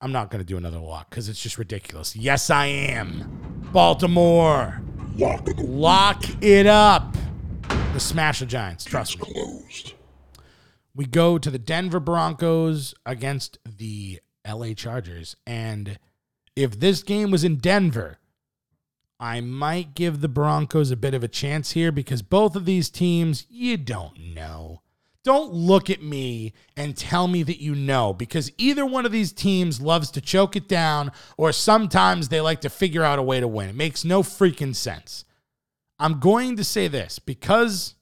I'm 0.00 0.10
not 0.10 0.30
going 0.30 0.42
to 0.42 0.46
do 0.46 0.56
another 0.56 0.78
lock 0.78 1.10
because 1.10 1.28
it's 1.28 1.40
just 1.40 1.58
ridiculous. 1.58 2.16
Yes, 2.16 2.50
I 2.50 2.66
am. 2.66 3.68
Baltimore. 3.72 4.82
Lock 5.16 5.46
it 5.46 5.58
Lock 5.58 6.24
it 6.42 6.66
up. 6.66 7.16
The 7.92 8.00
smash 8.00 8.38
the 8.40 8.46
Giants. 8.46 8.84
Trust 8.84 9.18
me. 9.18 9.30
closed. 9.30 9.92
We 10.94 11.04
go 11.04 11.36
to 11.36 11.50
the 11.50 11.58
Denver 11.58 12.00
Broncos 12.00 12.94
against 13.04 13.58
the 13.66 14.20
LA 14.48 14.72
Chargers. 14.72 15.36
And 15.46 15.98
if 16.56 16.80
this 16.80 17.02
game 17.02 17.30
was 17.30 17.44
in 17.44 17.56
Denver, 17.56 18.18
I 19.20 19.42
might 19.42 19.94
give 19.94 20.22
the 20.22 20.28
Broncos 20.28 20.90
a 20.90 20.96
bit 20.96 21.12
of 21.12 21.22
a 21.22 21.28
chance 21.28 21.72
here 21.72 21.92
because 21.92 22.22
both 22.22 22.56
of 22.56 22.64
these 22.64 22.88
teams, 22.88 23.44
you 23.50 23.76
don't 23.76 24.34
know. 24.34 24.80
Don't 25.22 25.52
look 25.52 25.90
at 25.90 26.02
me 26.02 26.54
and 26.74 26.96
tell 26.96 27.28
me 27.28 27.42
that 27.42 27.60
you 27.60 27.74
know 27.74 28.14
because 28.14 28.50
either 28.56 28.86
one 28.86 29.04
of 29.04 29.12
these 29.12 29.32
teams 29.32 29.82
loves 29.82 30.10
to 30.12 30.22
choke 30.22 30.56
it 30.56 30.66
down 30.66 31.12
or 31.36 31.52
sometimes 31.52 32.30
they 32.30 32.40
like 32.40 32.62
to 32.62 32.70
figure 32.70 33.04
out 33.04 33.18
a 33.18 33.22
way 33.22 33.38
to 33.38 33.46
win. 33.46 33.68
It 33.68 33.76
makes 33.76 34.02
no 34.02 34.22
freaking 34.22 34.74
sense. 34.74 35.26
I'm 36.02 36.18
going 36.18 36.56
to 36.56 36.64
say 36.64 36.88
this 36.88 37.20
because 37.20 37.94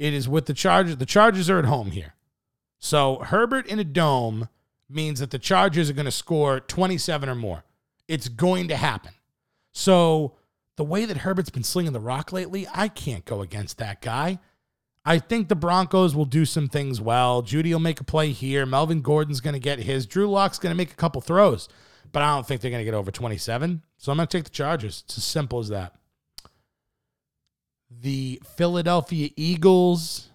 it 0.00 0.12
is 0.12 0.28
with 0.28 0.46
the 0.46 0.52
Chargers. 0.52 0.96
The 0.96 1.06
Chargers 1.06 1.48
are 1.48 1.60
at 1.60 1.64
home 1.64 1.92
here. 1.92 2.14
So 2.80 3.20
Herbert 3.20 3.66
in 3.68 3.78
a 3.78 3.84
dome 3.84 4.48
means 4.90 5.20
that 5.20 5.30
the 5.30 5.38
Chargers 5.38 5.88
are 5.88 5.92
going 5.92 6.06
to 6.06 6.10
score 6.10 6.58
27 6.58 7.28
or 7.28 7.36
more. 7.36 7.62
It's 8.08 8.28
going 8.28 8.66
to 8.68 8.76
happen. 8.76 9.12
So 9.70 10.34
the 10.74 10.82
way 10.82 11.04
that 11.04 11.18
Herbert's 11.18 11.50
been 11.50 11.62
slinging 11.62 11.92
the 11.92 12.00
rock 12.00 12.32
lately, 12.32 12.66
I 12.74 12.88
can't 12.88 13.24
go 13.24 13.42
against 13.42 13.78
that 13.78 14.02
guy. 14.02 14.40
I 15.04 15.20
think 15.20 15.48
the 15.48 15.54
Broncos 15.54 16.16
will 16.16 16.24
do 16.24 16.44
some 16.44 16.68
things 16.68 17.00
well. 17.00 17.42
Jeudy 17.42 17.72
will 17.72 17.78
make 17.78 18.00
a 18.00 18.04
play 18.04 18.32
here. 18.32 18.66
Melvin 18.66 19.02
Gordon's 19.02 19.40
going 19.40 19.54
to 19.54 19.60
get 19.60 19.78
his. 19.78 20.04
Drew 20.04 20.28
Lock's 20.28 20.58
going 20.58 20.72
to 20.72 20.76
make 20.76 20.90
a 20.90 20.96
couple 20.96 21.20
throws, 21.20 21.68
but 22.10 22.24
I 22.24 22.34
don't 22.34 22.44
think 22.44 22.60
they're 22.60 22.72
going 22.72 22.80
to 22.80 22.90
get 22.90 22.94
over 22.94 23.12
27. 23.12 23.82
So 23.98 24.10
I'm 24.10 24.18
going 24.18 24.26
to 24.26 24.36
take 24.36 24.44
the 24.44 24.50
Chargers. 24.50 25.04
It's 25.06 25.16
as 25.16 25.24
simple 25.24 25.60
as 25.60 25.68
that. 25.68 25.94
The 27.90 28.40
Philadelphia 28.56 29.30
Eagles, 29.36 30.30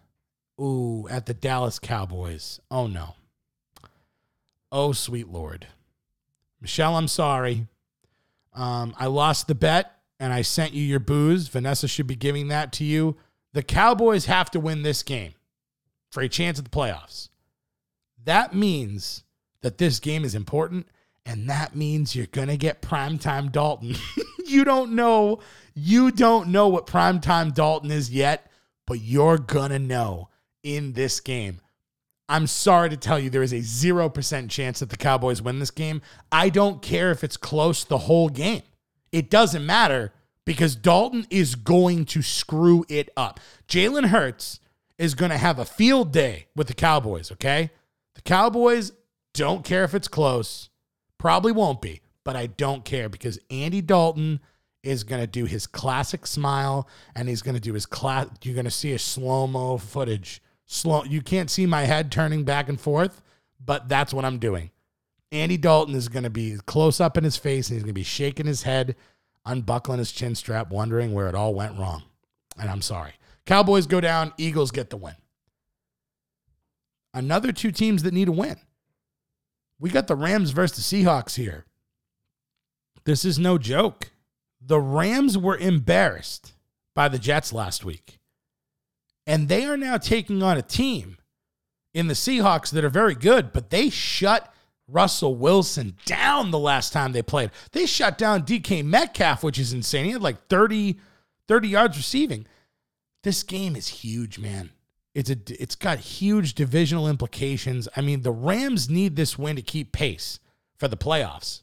ooh, 0.60 1.08
at 1.10 1.26
the 1.26 1.34
Dallas 1.34 1.80
Cowboys. 1.80 2.60
Oh 2.72 2.88
no. 2.88 3.16
Oh, 4.72 4.92
sweet 4.92 5.28
Lord. 5.28 5.68
Michelle, 6.60 6.96
I'm 6.96 7.08
sorry. 7.08 7.68
Um, 8.54 8.96
I 8.98 9.06
lost 9.08 9.48
the 9.48 9.56
bet 9.56 9.92
and 10.20 10.32
I 10.32 10.42
sent 10.42 10.74
you 10.74 10.82
your 10.84 11.00
booze. 11.00 11.48
Vanessa 11.48 11.88
should 11.88 12.08
be 12.08 12.16
giving 12.16 12.48
that 12.48 12.72
to 12.74 12.84
you. 12.84 13.18
The 13.54 13.62
Cowboys 13.62 14.26
have 14.26 14.50
to 14.52 14.60
win 14.60 14.82
this 14.82 15.04
game 15.04 15.34
for 16.12 16.22
a 16.22 16.30
chance 16.30 16.58
at 16.58 16.66
the 16.66 16.72
playoffs. 16.72 17.30
That 18.24 18.56
means 18.56 19.24
that 19.62 19.78
this 19.78 20.00
game 20.00 20.24
is 20.24 20.34
important, 20.34 20.88
and 21.26 21.50
that 21.50 21.76
means 21.76 22.16
you're 22.16 22.26
going 22.28 22.48
to 22.48 22.58
get 22.58 22.82
primetime 22.82 23.52
Dalton. 23.52 23.96
you 24.46 24.64
don't 24.64 24.94
know. 24.94 25.40
You 25.74 26.12
don't 26.12 26.50
know 26.50 26.68
what 26.68 26.88
primetime 26.88 27.54
Dalton 27.54 27.92
is 27.92 28.12
yet, 28.12 28.52
but 28.86 29.02
you're 29.02 29.38
going 29.38 29.72
to 29.72 29.80
know 29.80 30.30
in 30.64 30.94
this 30.94 31.20
game. 31.20 31.62
I'm 32.30 32.48
sorry 32.48 32.90
to 32.90 32.98
tell 32.98 33.20
you, 33.20 33.30
there 33.30 33.44
is 33.44 33.54
a 33.54 33.58
0% 33.58 34.50
chance 34.50 34.80
that 34.80 34.90
the 34.90 34.98
Cowboys 34.98 35.42
win 35.42 35.60
this 35.60 35.72
game. 35.72 36.02
I 36.32 36.50
don't 36.50 36.82
care 36.82 37.12
if 37.12 37.24
it's 37.24 37.38
close 37.38 37.84
the 37.84 38.00
whole 38.00 38.30
game. 38.30 38.64
It 39.12 39.30
doesn't 39.30 39.66
matter 39.66 40.14
because 40.46 40.76
Dalton 40.76 41.28
is 41.30 41.56
going 41.56 42.06
to 42.06 42.22
screw 42.22 42.86
it 42.90 43.10
up. 43.18 43.40
Jalen 43.68 44.08
Hurts 44.08 44.60
is 44.98 45.16
going 45.16 45.32
to 45.32 45.38
have 45.38 45.60
a 45.60 45.66
field 45.66 46.12
day 46.12 46.48
with 46.56 46.68
the 46.68 46.74
Cowboys, 46.74 47.32
okay? 47.32 47.72
The 48.16 48.22
Cowboys 48.22 48.94
don't 49.34 49.66
care 49.66 49.84
if 49.84 49.94
it's 49.94 50.08
close. 50.08 50.70
Probably 51.18 51.52
won't 51.52 51.82
be, 51.82 52.02
but 52.24 52.36
I 52.36 52.48
don't 52.48 52.86
care 52.86 53.10
because 53.10 53.40
Andy 53.50 53.82
Dalton 53.82 54.40
is 54.84 55.04
going 55.04 55.22
to 55.22 55.28
do 55.28 55.46
his 55.46 55.66
classic 55.66 56.28
smile 56.28 56.88
and 57.16 57.30
he's 57.30 57.42
going 57.42 57.56
to 57.56 57.62
do 57.62 57.74
his 57.74 57.86
class. 57.86 58.28
You're 58.44 58.54
going 58.54 58.66
to 58.66 58.72
see 58.72 58.92
a 58.92 59.00
slow 59.00 59.48
mo 59.48 59.78
footage. 59.78 60.42
Slow. 60.66 61.04
You 61.04 61.22
can't 61.22 61.50
see 61.50 61.66
my 61.66 61.84
head 61.84 62.12
turning 62.12 62.44
back 62.44 62.70
and 62.70 62.80
forth, 62.80 63.22
but 63.64 63.88
that's 63.90 64.14
what 64.14 64.26
I'm 64.26 64.40
doing. 64.40 64.72
Andy 65.32 65.58
Dalton 65.58 65.96
is 65.96 66.10
going 66.10 66.24
to 66.24 66.30
be 66.30 66.58
close 66.66 67.02
up 67.02 67.18
in 67.18 67.24
his 67.24 67.38
face 67.38 67.70
and 67.70 67.76
he's 67.76 67.84
going 67.84 67.90
to 67.90 67.94
be 67.94 68.04
shaking 68.04 68.46
his 68.46 68.64
head, 68.64 68.96
unbuckling 69.46 70.00
his 70.00 70.12
chin 70.12 70.36
strap, 70.36 70.70
wondering 70.70 71.14
where 71.14 71.28
it 71.28 71.36
all 71.36 71.54
went 71.56 71.78
wrong. 71.80 72.04
And 72.60 72.70
I'm 72.70 72.82
sorry. 72.82 73.14
Cowboys 73.46 73.88
go 73.88 74.00
down, 74.00 74.34
Eagles 74.38 74.72
get 74.72 74.90
the 74.90 74.98
win. 74.98 75.16
Another 77.14 77.52
two 77.52 77.72
teams 77.72 78.04
that 78.04 78.14
need 78.14 78.28
a 78.28 78.32
win. 78.32 78.58
We 79.80 79.90
got 79.90 80.08
the 80.08 80.16
Rams 80.16 80.52
versus 80.52 80.90
the 80.90 81.04
Seahawks 81.04 81.36
here. 81.36 81.66
This 83.06 83.26
is 83.26 83.38
no 83.38 83.58
joke. 83.58 84.13
The 84.66 84.80
Rams 84.80 85.38
were 85.38 85.58
embarrassed 85.58 86.54
by 86.96 87.10
the 87.10 87.20
Jets 87.20 87.52
last 87.52 87.84
week. 87.84 88.20
And 89.26 89.48
they 89.48 89.66
are 89.66 89.78
now 89.78 89.98
taking 89.98 90.44
on 90.44 90.58
a 90.58 90.62
team 90.62 91.18
in 91.94 92.08
the 92.08 92.14
Seahawks 92.14 92.72
that 92.72 92.84
are 92.84 92.90
very 92.90 93.16
good, 93.16 93.54
but 93.54 93.70
they 93.70 93.90
shut 93.90 94.54
Russell 94.88 95.36
Wilson 95.36 95.96
down 96.06 96.52
the 96.52 96.60
last 96.60 96.92
time 96.92 97.12
they 97.12 97.22
played. 97.22 97.52
They 97.72 97.86
shut 97.86 98.18
down 98.18 98.44
DK 98.44 98.84
Metcalf, 98.84 99.44
which 99.44 99.60
is 99.60 99.74
insane. 99.74 100.06
He 100.06 100.12
had 100.12 100.22
like 100.22 100.48
30, 100.48 101.00
30 101.48 101.68
yards 101.68 101.98
receiving. 101.98 102.46
This 103.24 103.44
game 103.44 103.76
is 103.76 103.88
huge, 103.88 104.40
man. 104.40 104.72
It's 105.14 105.30
a 105.30 105.38
it's 105.48 105.76
got 105.76 106.00
huge 106.00 106.56
divisional 106.56 107.08
implications. 107.08 107.88
I 107.96 108.02
mean, 108.02 108.24
the 108.24 108.32
Rams 108.32 108.90
need 108.90 109.16
this 109.16 109.38
win 109.38 109.56
to 109.56 109.62
keep 109.62 109.92
pace 109.92 110.40
for 110.76 110.88
the 110.88 110.98
playoffs. 110.98 111.62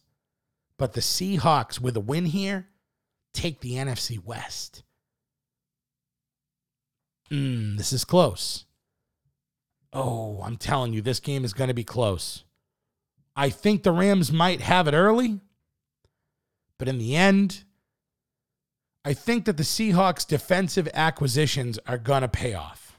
But 0.79 0.93
the 0.95 1.01
Seahawks 1.01 1.81
with 1.81 1.97
a 1.97 2.01
win 2.01 2.27
here 2.27 2.69
take 3.33 3.61
the 3.61 3.73
NFC 3.73 4.23
West. 4.23 4.83
Mm, 7.31 7.77
this 7.77 7.93
is 7.93 8.05
close. 8.05 8.65
Oh, 9.93 10.41
I'm 10.45 10.57
telling 10.57 10.93
you, 10.93 11.03
this 11.03 11.21
game 11.21 11.45
is 11.45 11.53
going 11.53 11.69
to 11.69 11.75
be 11.75 11.85
close. 11.85 12.45
I 13.37 13.51
think 13.51 13.83
the 13.83 13.93
Rams 13.93 14.33
might 14.33 14.61
have 14.61 14.87
it 14.89 14.95
early, 14.95 15.41
but 16.79 16.89
in 16.89 16.99
the 16.99 17.17
end, 17.17 17.65
I 19.05 19.15
think 19.15 19.47
that 19.47 19.57
the 19.57 19.63
Seahawks' 19.63 20.27
defensive 20.27 20.89
acquisitions 20.93 21.79
are 21.87 21.99
going 21.99 22.23
to 22.23 22.29
pay 22.29 22.55
off. 22.55 22.99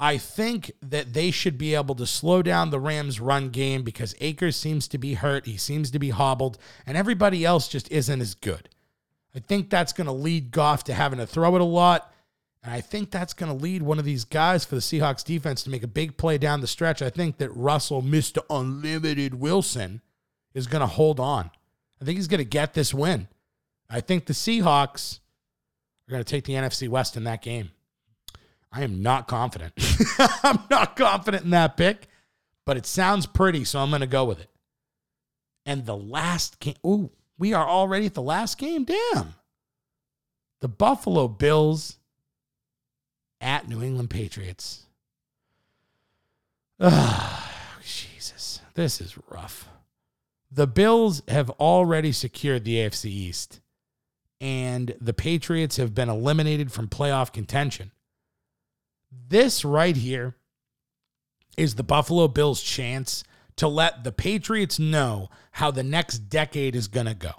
I 0.00 0.18
think 0.18 0.72
that 0.82 1.12
they 1.12 1.30
should 1.30 1.56
be 1.56 1.76
able 1.76 1.94
to 1.94 2.06
slow 2.06 2.42
down 2.42 2.70
the 2.70 2.80
Rams' 2.80 3.20
run 3.20 3.50
game 3.50 3.84
because 3.84 4.16
Akers 4.20 4.56
seems 4.56 4.88
to 4.88 4.98
be 4.98 5.14
hurt. 5.14 5.46
He 5.46 5.56
seems 5.56 5.92
to 5.92 6.00
be 6.00 6.10
hobbled, 6.10 6.58
and 6.84 6.96
everybody 6.96 7.44
else 7.44 7.68
just 7.68 7.90
isn't 7.92 8.20
as 8.20 8.34
good. 8.34 8.68
I 9.34 9.38
think 9.38 9.70
that's 9.70 9.92
going 9.92 10.06
to 10.06 10.12
lead 10.12 10.50
Goff 10.50 10.84
to 10.84 10.94
having 10.94 11.18
to 11.18 11.26
throw 11.26 11.54
it 11.54 11.60
a 11.60 11.64
lot. 11.64 12.12
And 12.62 12.72
I 12.72 12.80
think 12.80 13.10
that's 13.10 13.34
going 13.34 13.50
to 13.50 13.60
lead 13.60 13.82
one 13.82 13.98
of 13.98 14.04
these 14.04 14.24
guys 14.24 14.64
for 14.64 14.76
the 14.76 14.80
Seahawks 14.80 15.24
defense 15.24 15.62
to 15.64 15.70
make 15.70 15.82
a 15.82 15.88
big 15.88 16.16
play 16.16 16.38
down 16.38 16.60
the 16.60 16.66
stretch. 16.66 17.02
I 17.02 17.10
think 17.10 17.38
that 17.38 17.50
Russell, 17.50 18.02
Mr. 18.02 18.38
Unlimited 18.48 19.34
Wilson, 19.34 20.00
is 20.54 20.66
going 20.66 20.80
to 20.80 20.86
hold 20.86 21.18
on. 21.18 21.50
I 22.00 22.04
think 22.04 22.18
he's 22.18 22.28
going 22.28 22.38
to 22.38 22.44
get 22.44 22.74
this 22.74 22.94
win. 22.94 23.28
I 23.90 24.00
think 24.00 24.26
the 24.26 24.32
Seahawks 24.32 25.20
are 26.08 26.12
going 26.12 26.24
to 26.24 26.30
take 26.30 26.44
the 26.44 26.54
NFC 26.54 26.88
West 26.88 27.16
in 27.16 27.24
that 27.24 27.42
game. 27.42 27.70
I 28.70 28.82
am 28.82 29.02
not 29.02 29.28
confident. 29.28 29.74
I'm 30.42 30.60
not 30.70 30.96
confident 30.96 31.44
in 31.44 31.50
that 31.50 31.76
pick, 31.76 32.08
but 32.64 32.76
it 32.76 32.86
sounds 32.86 33.26
pretty, 33.26 33.64
so 33.64 33.80
I'm 33.80 33.90
going 33.90 34.00
to 34.00 34.06
go 34.06 34.24
with 34.24 34.40
it. 34.40 34.50
And 35.66 35.84
the 35.84 35.96
last 35.96 36.58
game, 36.58 36.74
ooh, 36.86 37.10
we 37.42 37.52
are 37.54 37.68
already 37.68 38.06
at 38.06 38.14
the 38.14 38.22
last 38.22 38.56
game. 38.56 38.84
Damn. 38.84 39.34
The 40.60 40.68
Buffalo 40.68 41.26
Bills 41.26 41.98
at 43.40 43.68
New 43.68 43.82
England 43.82 44.10
Patriots. 44.10 44.86
Ah, 46.78 47.52
Jesus. 47.84 48.60
This 48.74 49.00
is 49.00 49.18
rough. 49.28 49.68
The 50.52 50.68
Bills 50.68 51.24
have 51.26 51.50
already 51.50 52.12
secured 52.12 52.62
the 52.62 52.76
AFC 52.76 53.06
East. 53.06 53.60
and 54.40 54.94
the 55.00 55.12
Patriots 55.12 55.78
have 55.78 55.96
been 55.96 56.08
eliminated 56.08 56.70
from 56.70 56.86
playoff 56.86 57.32
contention. 57.32 57.90
This 59.10 59.64
right 59.64 59.96
here 59.96 60.36
is 61.56 61.74
the 61.74 61.82
Buffalo 61.82 62.28
Bills' 62.28 62.62
chance 62.62 63.24
to 63.56 63.68
let 63.68 64.04
the 64.04 64.12
Patriots 64.12 64.78
know 64.78 65.28
how 65.52 65.70
the 65.70 65.82
next 65.82 66.18
decade 66.18 66.74
is 66.74 66.88
going 66.88 67.06
to 67.06 67.14
go. 67.14 67.32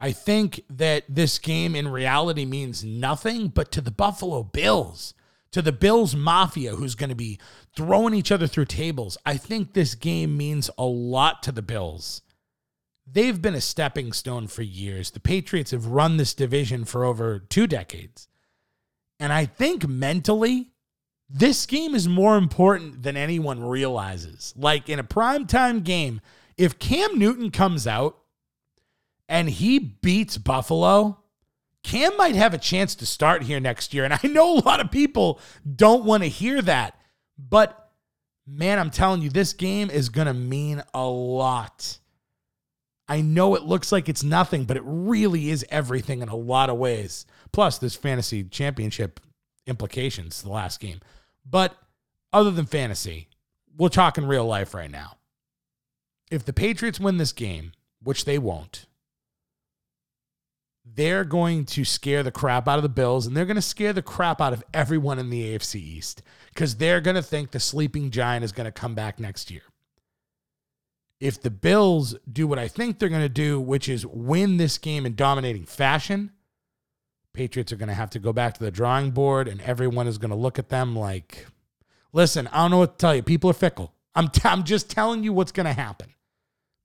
I 0.00 0.12
think 0.12 0.62
that 0.70 1.04
this 1.08 1.38
game 1.38 1.76
in 1.76 1.88
reality 1.88 2.46
means 2.46 2.82
nothing, 2.82 3.48
but 3.48 3.70
to 3.72 3.80
the 3.80 3.90
Buffalo 3.90 4.42
Bills, 4.42 5.14
to 5.52 5.60
the 5.60 5.72
Bills 5.72 6.14
Mafia, 6.14 6.76
who's 6.76 6.94
going 6.94 7.10
to 7.10 7.16
be 7.16 7.38
throwing 7.76 8.14
each 8.14 8.32
other 8.32 8.46
through 8.46 8.64
tables, 8.64 9.18
I 9.26 9.36
think 9.36 9.72
this 9.72 9.94
game 9.94 10.36
means 10.36 10.70
a 10.78 10.84
lot 10.84 11.42
to 11.42 11.52
the 11.52 11.62
Bills. 11.62 12.22
They've 13.06 13.40
been 13.40 13.54
a 13.54 13.60
stepping 13.60 14.12
stone 14.12 14.46
for 14.46 14.62
years. 14.62 15.10
The 15.10 15.20
Patriots 15.20 15.72
have 15.72 15.86
run 15.86 16.16
this 16.16 16.32
division 16.32 16.84
for 16.84 17.04
over 17.04 17.38
two 17.38 17.66
decades. 17.66 18.28
And 19.18 19.32
I 19.32 19.44
think 19.44 19.86
mentally, 19.86 20.70
this 21.32 21.64
game 21.66 21.94
is 21.94 22.08
more 22.08 22.36
important 22.36 23.02
than 23.02 23.16
anyone 23.16 23.62
realizes. 23.62 24.52
Like 24.56 24.88
in 24.88 24.98
a 24.98 25.04
primetime 25.04 25.84
game, 25.84 26.20
if 26.56 26.78
Cam 26.78 27.18
Newton 27.18 27.50
comes 27.50 27.86
out 27.86 28.18
and 29.28 29.48
he 29.48 29.78
beats 29.78 30.36
Buffalo, 30.36 31.20
Cam 31.84 32.16
might 32.16 32.34
have 32.34 32.52
a 32.52 32.58
chance 32.58 32.96
to 32.96 33.06
start 33.06 33.44
here 33.44 33.60
next 33.60 33.94
year. 33.94 34.04
And 34.04 34.12
I 34.12 34.26
know 34.26 34.58
a 34.58 34.64
lot 34.64 34.80
of 34.80 34.90
people 34.90 35.40
don't 35.76 36.04
want 36.04 36.24
to 36.24 36.28
hear 36.28 36.60
that. 36.62 36.98
But 37.38 37.76
man, 38.46 38.78
I'm 38.78 38.90
telling 38.90 39.22
you, 39.22 39.30
this 39.30 39.52
game 39.52 39.88
is 39.88 40.08
going 40.08 40.26
to 40.26 40.34
mean 40.34 40.82
a 40.92 41.06
lot. 41.06 41.98
I 43.08 43.22
know 43.22 43.54
it 43.54 43.62
looks 43.62 43.90
like 43.92 44.08
it's 44.08 44.22
nothing, 44.22 44.64
but 44.64 44.76
it 44.76 44.82
really 44.84 45.50
is 45.50 45.64
everything 45.70 46.22
in 46.22 46.28
a 46.28 46.36
lot 46.36 46.70
of 46.70 46.76
ways. 46.76 47.24
Plus, 47.52 47.78
this 47.78 47.96
fantasy 47.96 48.44
championship 48.44 49.20
implications, 49.66 50.42
the 50.42 50.50
last 50.50 50.80
game. 50.80 51.00
But 51.50 51.76
other 52.32 52.50
than 52.50 52.66
fantasy, 52.66 53.28
we're 53.76 53.88
talking 53.88 54.26
real 54.26 54.46
life 54.46 54.74
right 54.74 54.90
now. 54.90 55.16
If 56.30 56.44
the 56.44 56.52
Patriots 56.52 57.00
win 57.00 57.16
this 57.16 57.32
game, 57.32 57.72
which 58.02 58.24
they 58.24 58.38
won't, 58.38 58.86
they're 60.84 61.24
going 61.24 61.64
to 61.66 61.84
scare 61.84 62.22
the 62.22 62.30
crap 62.30 62.68
out 62.68 62.78
of 62.78 62.82
the 62.82 62.88
Bills 62.88 63.26
and 63.26 63.36
they're 63.36 63.46
going 63.46 63.56
to 63.56 63.62
scare 63.62 63.92
the 63.92 64.02
crap 64.02 64.40
out 64.40 64.52
of 64.52 64.64
everyone 64.72 65.18
in 65.18 65.30
the 65.30 65.42
AFC 65.42 65.76
East 65.76 66.22
because 66.54 66.76
they're 66.76 67.00
going 67.00 67.16
to 67.16 67.22
think 67.22 67.50
the 67.50 67.60
sleeping 67.60 68.10
giant 68.10 68.44
is 68.44 68.52
going 68.52 68.64
to 68.66 68.72
come 68.72 68.94
back 68.94 69.18
next 69.18 69.50
year 69.50 69.62
if 71.20 71.40
the 71.40 71.50
Bills 71.50 72.16
do 72.30 72.46
what 72.46 72.58
I 72.58 72.66
think 72.66 72.98
they're 72.98 73.08
going 73.08 73.20
to 73.20 73.28
do, 73.28 73.60
which 73.60 73.88
is 73.88 74.06
win 74.06 74.56
this 74.56 74.78
game 74.78 75.04
in 75.04 75.14
dominating 75.14 75.66
fashion, 75.66 76.32
Patriots 77.32 77.72
are 77.72 77.76
going 77.76 77.88
to 77.88 77.94
have 77.94 78.10
to 78.10 78.18
go 78.18 78.32
back 78.32 78.54
to 78.54 78.64
the 78.64 78.70
drawing 78.70 79.10
board 79.10 79.48
and 79.48 79.60
everyone 79.60 80.06
is 80.06 80.18
going 80.18 80.30
to 80.30 80.36
look 80.36 80.58
at 80.58 80.68
them 80.68 80.96
like, 80.96 81.46
listen, 82.12 82.48
I 82.48 82.62
don't 82.62 82.70
know 82.70 82.78
what 82.78 82.98
to 82.98 83.02
tell 83.02 83.14
you. 83.14 83.22
People 83.22 83.50
are 83.50 83.54
fickle. 83.54 83.92
I'm, 84.14 84.28
t- 84.28 84.42
I'm 84.44 84.64
just 84.64 84.90
telling 84.90 85.22
you 85.22 85.32
what's 85.32 85.52
going 85.52 85.66
to 85.66 85.72
happen. 85.72 86.14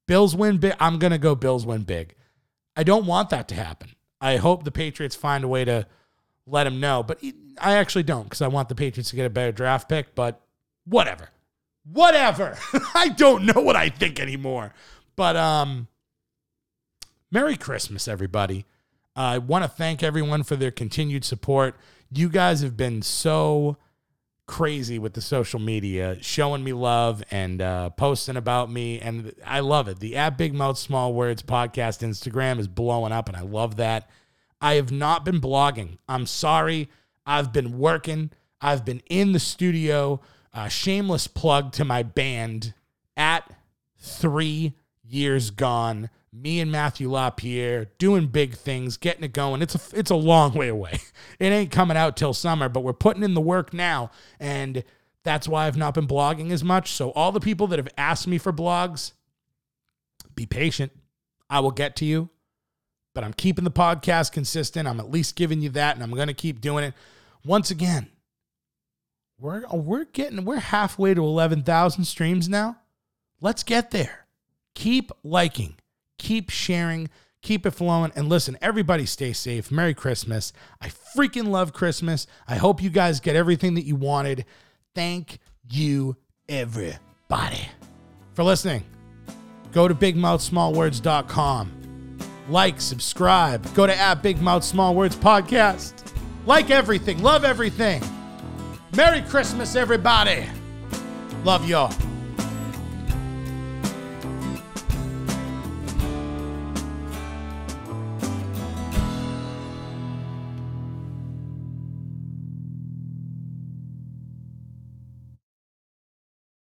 Bills 0.07 0.35
win 0.35 0.57
big. 0.57 0.75
I'm 0.79 0.99
going 0.99 1.11
to 1.11 1.17
go 1.17 1.33
Bills 1.35 1.65
win 1.65 1.83
big. 1.83 2.15
I 2.75 2.83
don't 2.83 3.05
want 3.05 3.29
that 3.31 3.47
to 3.49 3.55
happen. 3.55 3.91
I 4.21 4.37
hope 4.37 4.63
the 4.63 4.71
Patriots 4.71 5.15
find 5.15 5.43
a 5.43 5.47
way 5.47 5.65
to 5.65 5.87
let 6.45 6.65
them 6.65 6.79
know, 6.79 7.01
but 7.01 7.19
I 7.59 7.75
actually 7.75 8.03
don't 8.03 8.23
because 8.23 8.41
I 8.41 8.47
want 8.47 8.69
the 8.69 8.75
Patriots 8.75 9.09
to 9.09 9.15
get 9.15 9.25
a 9.25 9.29
better 9.29 9.51
draft 9.51 9.89
pick, 9.89 10.13
but 10.13 10.41
whatever 10.85 11.29
whatever. 11.91 12.57
I 12.95 13.09
don't 13.09 13.45
know 13.45 13.61
what 13.61 13.75
I 13.75 13.89
think 13.89 14.19
anymore. 14.19 14.73
But 15.15 15.35
um 15.35 15.87
Merry 17.31 17.57
Christmas 17.57 18.07
everybody. 18.07 18.65
I 19.15 19.37
want 19.37 19.63
to 19.63 19.69
thank 19.69 20.03
everyone 20.03 20.43
for 20.43 20.55
their 20.55 20.71
continued 20.71 21.23
support. 21.23 21.75
You 22.11 22.29
guys 22.29 22.61
have 22.61 22.75
been 22.75 23.01
so 23.01 23.77
crazy 24.47 24.99
with 24.99 25.13
the 25.13 25.21
social 25.21 25.59
media, 25.59 26.17
showing 26.21 26.63
me 26.63 26.73
love 26.73 27.23
and 27.31 27.61
uh, 27.61 27.89
posting 27.91 28.37
about 28.37 28.69
me, 28.69 28.99
and 28.99 29.33
I 29.45 29.61
love 29.61 29.87
it. 29.87 29.99
The 29.99 30.15
at 30.15 30.37
Big 30.37 30.53
Mouth 30.53 30.77
Small 30.77 31.13
Words 31.13 31.41
podcast 31.41 32.05
Instagram 32.07 32.59
is 32.59 32.67
blowing 32.67 33.11
up, 33.11 33.27
and 33.27 33.37
I 33.37 33.41
love 33.41 33.77
that. 33.77 34.09
I 34.61 34.75
have 34.75 34.91
not 34.91 35.25
been 35.25 35.41
blogging. 35.41 35.97
I'm 36.07 36.25
sorry. 36.25 36.89
I've 37.25 37.51
been 37.51 37.77
working. 37.77 38.31
I've 38.61 38.85
been 38.85 39.01
in 39.09 39.31
the 39.31 39.39
studio 39.39 40.21
shameless 40.69 41.27
plug 41.27 41.71
to 41.73 41.85
my 41.85 42.03
band 42.03 42.73
at 43.17 43.49
three 43.97 44.73
years 45.03 45.51
gone. 45.51 46.09
Me 46.37 46.59
and 46.59 46.69
Matthew 46.69 47.09
LaPierre 47.09 47.85
doing 47.97 48.27
big 48.27 48.55
things, 48.55 48.97
getting 48.97 49.23
it 49.23 49.31
going. 49.31 49.61
It's 49.61 49.75
a 49.75 49.97
it's 49.97 50.11
a 50.11 50.15
long 50.15 50.53
way 50.53 50.67
away. 50.67 50.99
It 51.39 51.47
ain't 51.47 51.71
coming 51.71 51.97
out 51.97 52.15
till 52.15 52.33
summer, 52.33 52.69
but 52.69 52.81
we're 52.81 52.93
putting 52.93 53.23
in 53.23 53.33
the 53.33 53.41
work 53.41 53.73
now, 53.73 54.09
and 54.39 54.83
that's 55.23 55.47
why 55.47 55.67
I've 55.67 55.75
not 55.75 55.93
been 55.93 56.07
blogging 56.07 56.51
as 56.51 56.63
much. 56.63 56.91
So 56.91 57.11
all 57.11 57.31
the 57.31 57.41
people 57.41 57.67
that 57.67 57.79
have 57.79 57.89
asked 57.97 58.27
me 58.27 58.37
for 58.37 58.53
blogs, 58.53 59.11
be 60.35 60.45
patient. 60.45 60.91
I 61.49 61.59
will 61.59 61.71
get 61.71 61.95
to 61.97 62.05
you, 62.05 62.29
but 63.13 63.23
I'm 63.23 63.33
keeping 63.33 63.63
the 63.63 63.71
podcast 63.71 64.31
consistent. 64.31 64.87
I'm 64.87 64.99
at 64.99 65.11
least 65.11 65.35
giving 65.35 65.61
you 65.61 65.69
that, 65.71 65.95
and 65.95 66.03
I'm 66.03 66.11
going 66.11 66.27
to 66.27 66.33
keep 66.33 66.61
doing 66.61 66.83
it. 66.83 66.93
Once 67.43 67.71
again, 67.71 68.07
we're 69.39 69.63
we're 69.71 70.05
getting 70.05 70.45
we're 70.45 70.59
halfway 70.59 71.13
to 71.13 71.23
11,000 71.23 72.05
streams 72.05 72.47
now. 72.47 72.77
Let's 73.41 73.63
get 73.63 73.91
there. 73.91 74.27
Keep 74.73 75.11
liking, 75.23 75.75
keep 76.17 76.49
sharing, 76.49 77.09
keep 77.41 77.65
it 77.65 77.71
flowing 77.71 78.11
and 78.15 78.29
listen, 78.29 78.57
everybody 78.61 79.05
stay 79.05 79.33
safe. 79.33 79.71
Merry 79.71 79.93
Christmas. 79.93 80.53
I 80.81 80.89
freaking 80.89 81.47
love 81.47 81.73
Christmas. 81.73 82.27
I 82.47 82.55
hope 82.55 82.81
you 82.81 82.89
guys 82.89 83.19
get 83.19 83.35
everything 83.35 83.75
that 83.75 83.85
you 83.85 83.95
wanted. 83.95 84.45
Thank 84.93 85.39
you 85.69 86.15
everybody 86.47 87.69
for 88.33 88.43
listening. 88.43 88.83
Go 89.71 89.87
to 89.87 89.95
bigmouthsmallwords.com. 89.95 91.71
Like, 92.47 92.79
subscribe. 92.79 93.73
Go 93.73 93.87
to 93.87 93.95
at 93.95 94.21
Big 94.21 94.41
Mouth 94.41 94.63
Small 94.63 94.95
Words 94.95 95.15
Podcast. 95.15 95.93
Like 96.45 96.69
everything. 96.69 97.21
Love 97.21 97.43
everything. 97.43 98.03
Merry 98.95 99.21
Christmas, 99.21 99.75
everybody. 99.75 100.45
Love 101.43 101.67
y'all. 101.67 101.93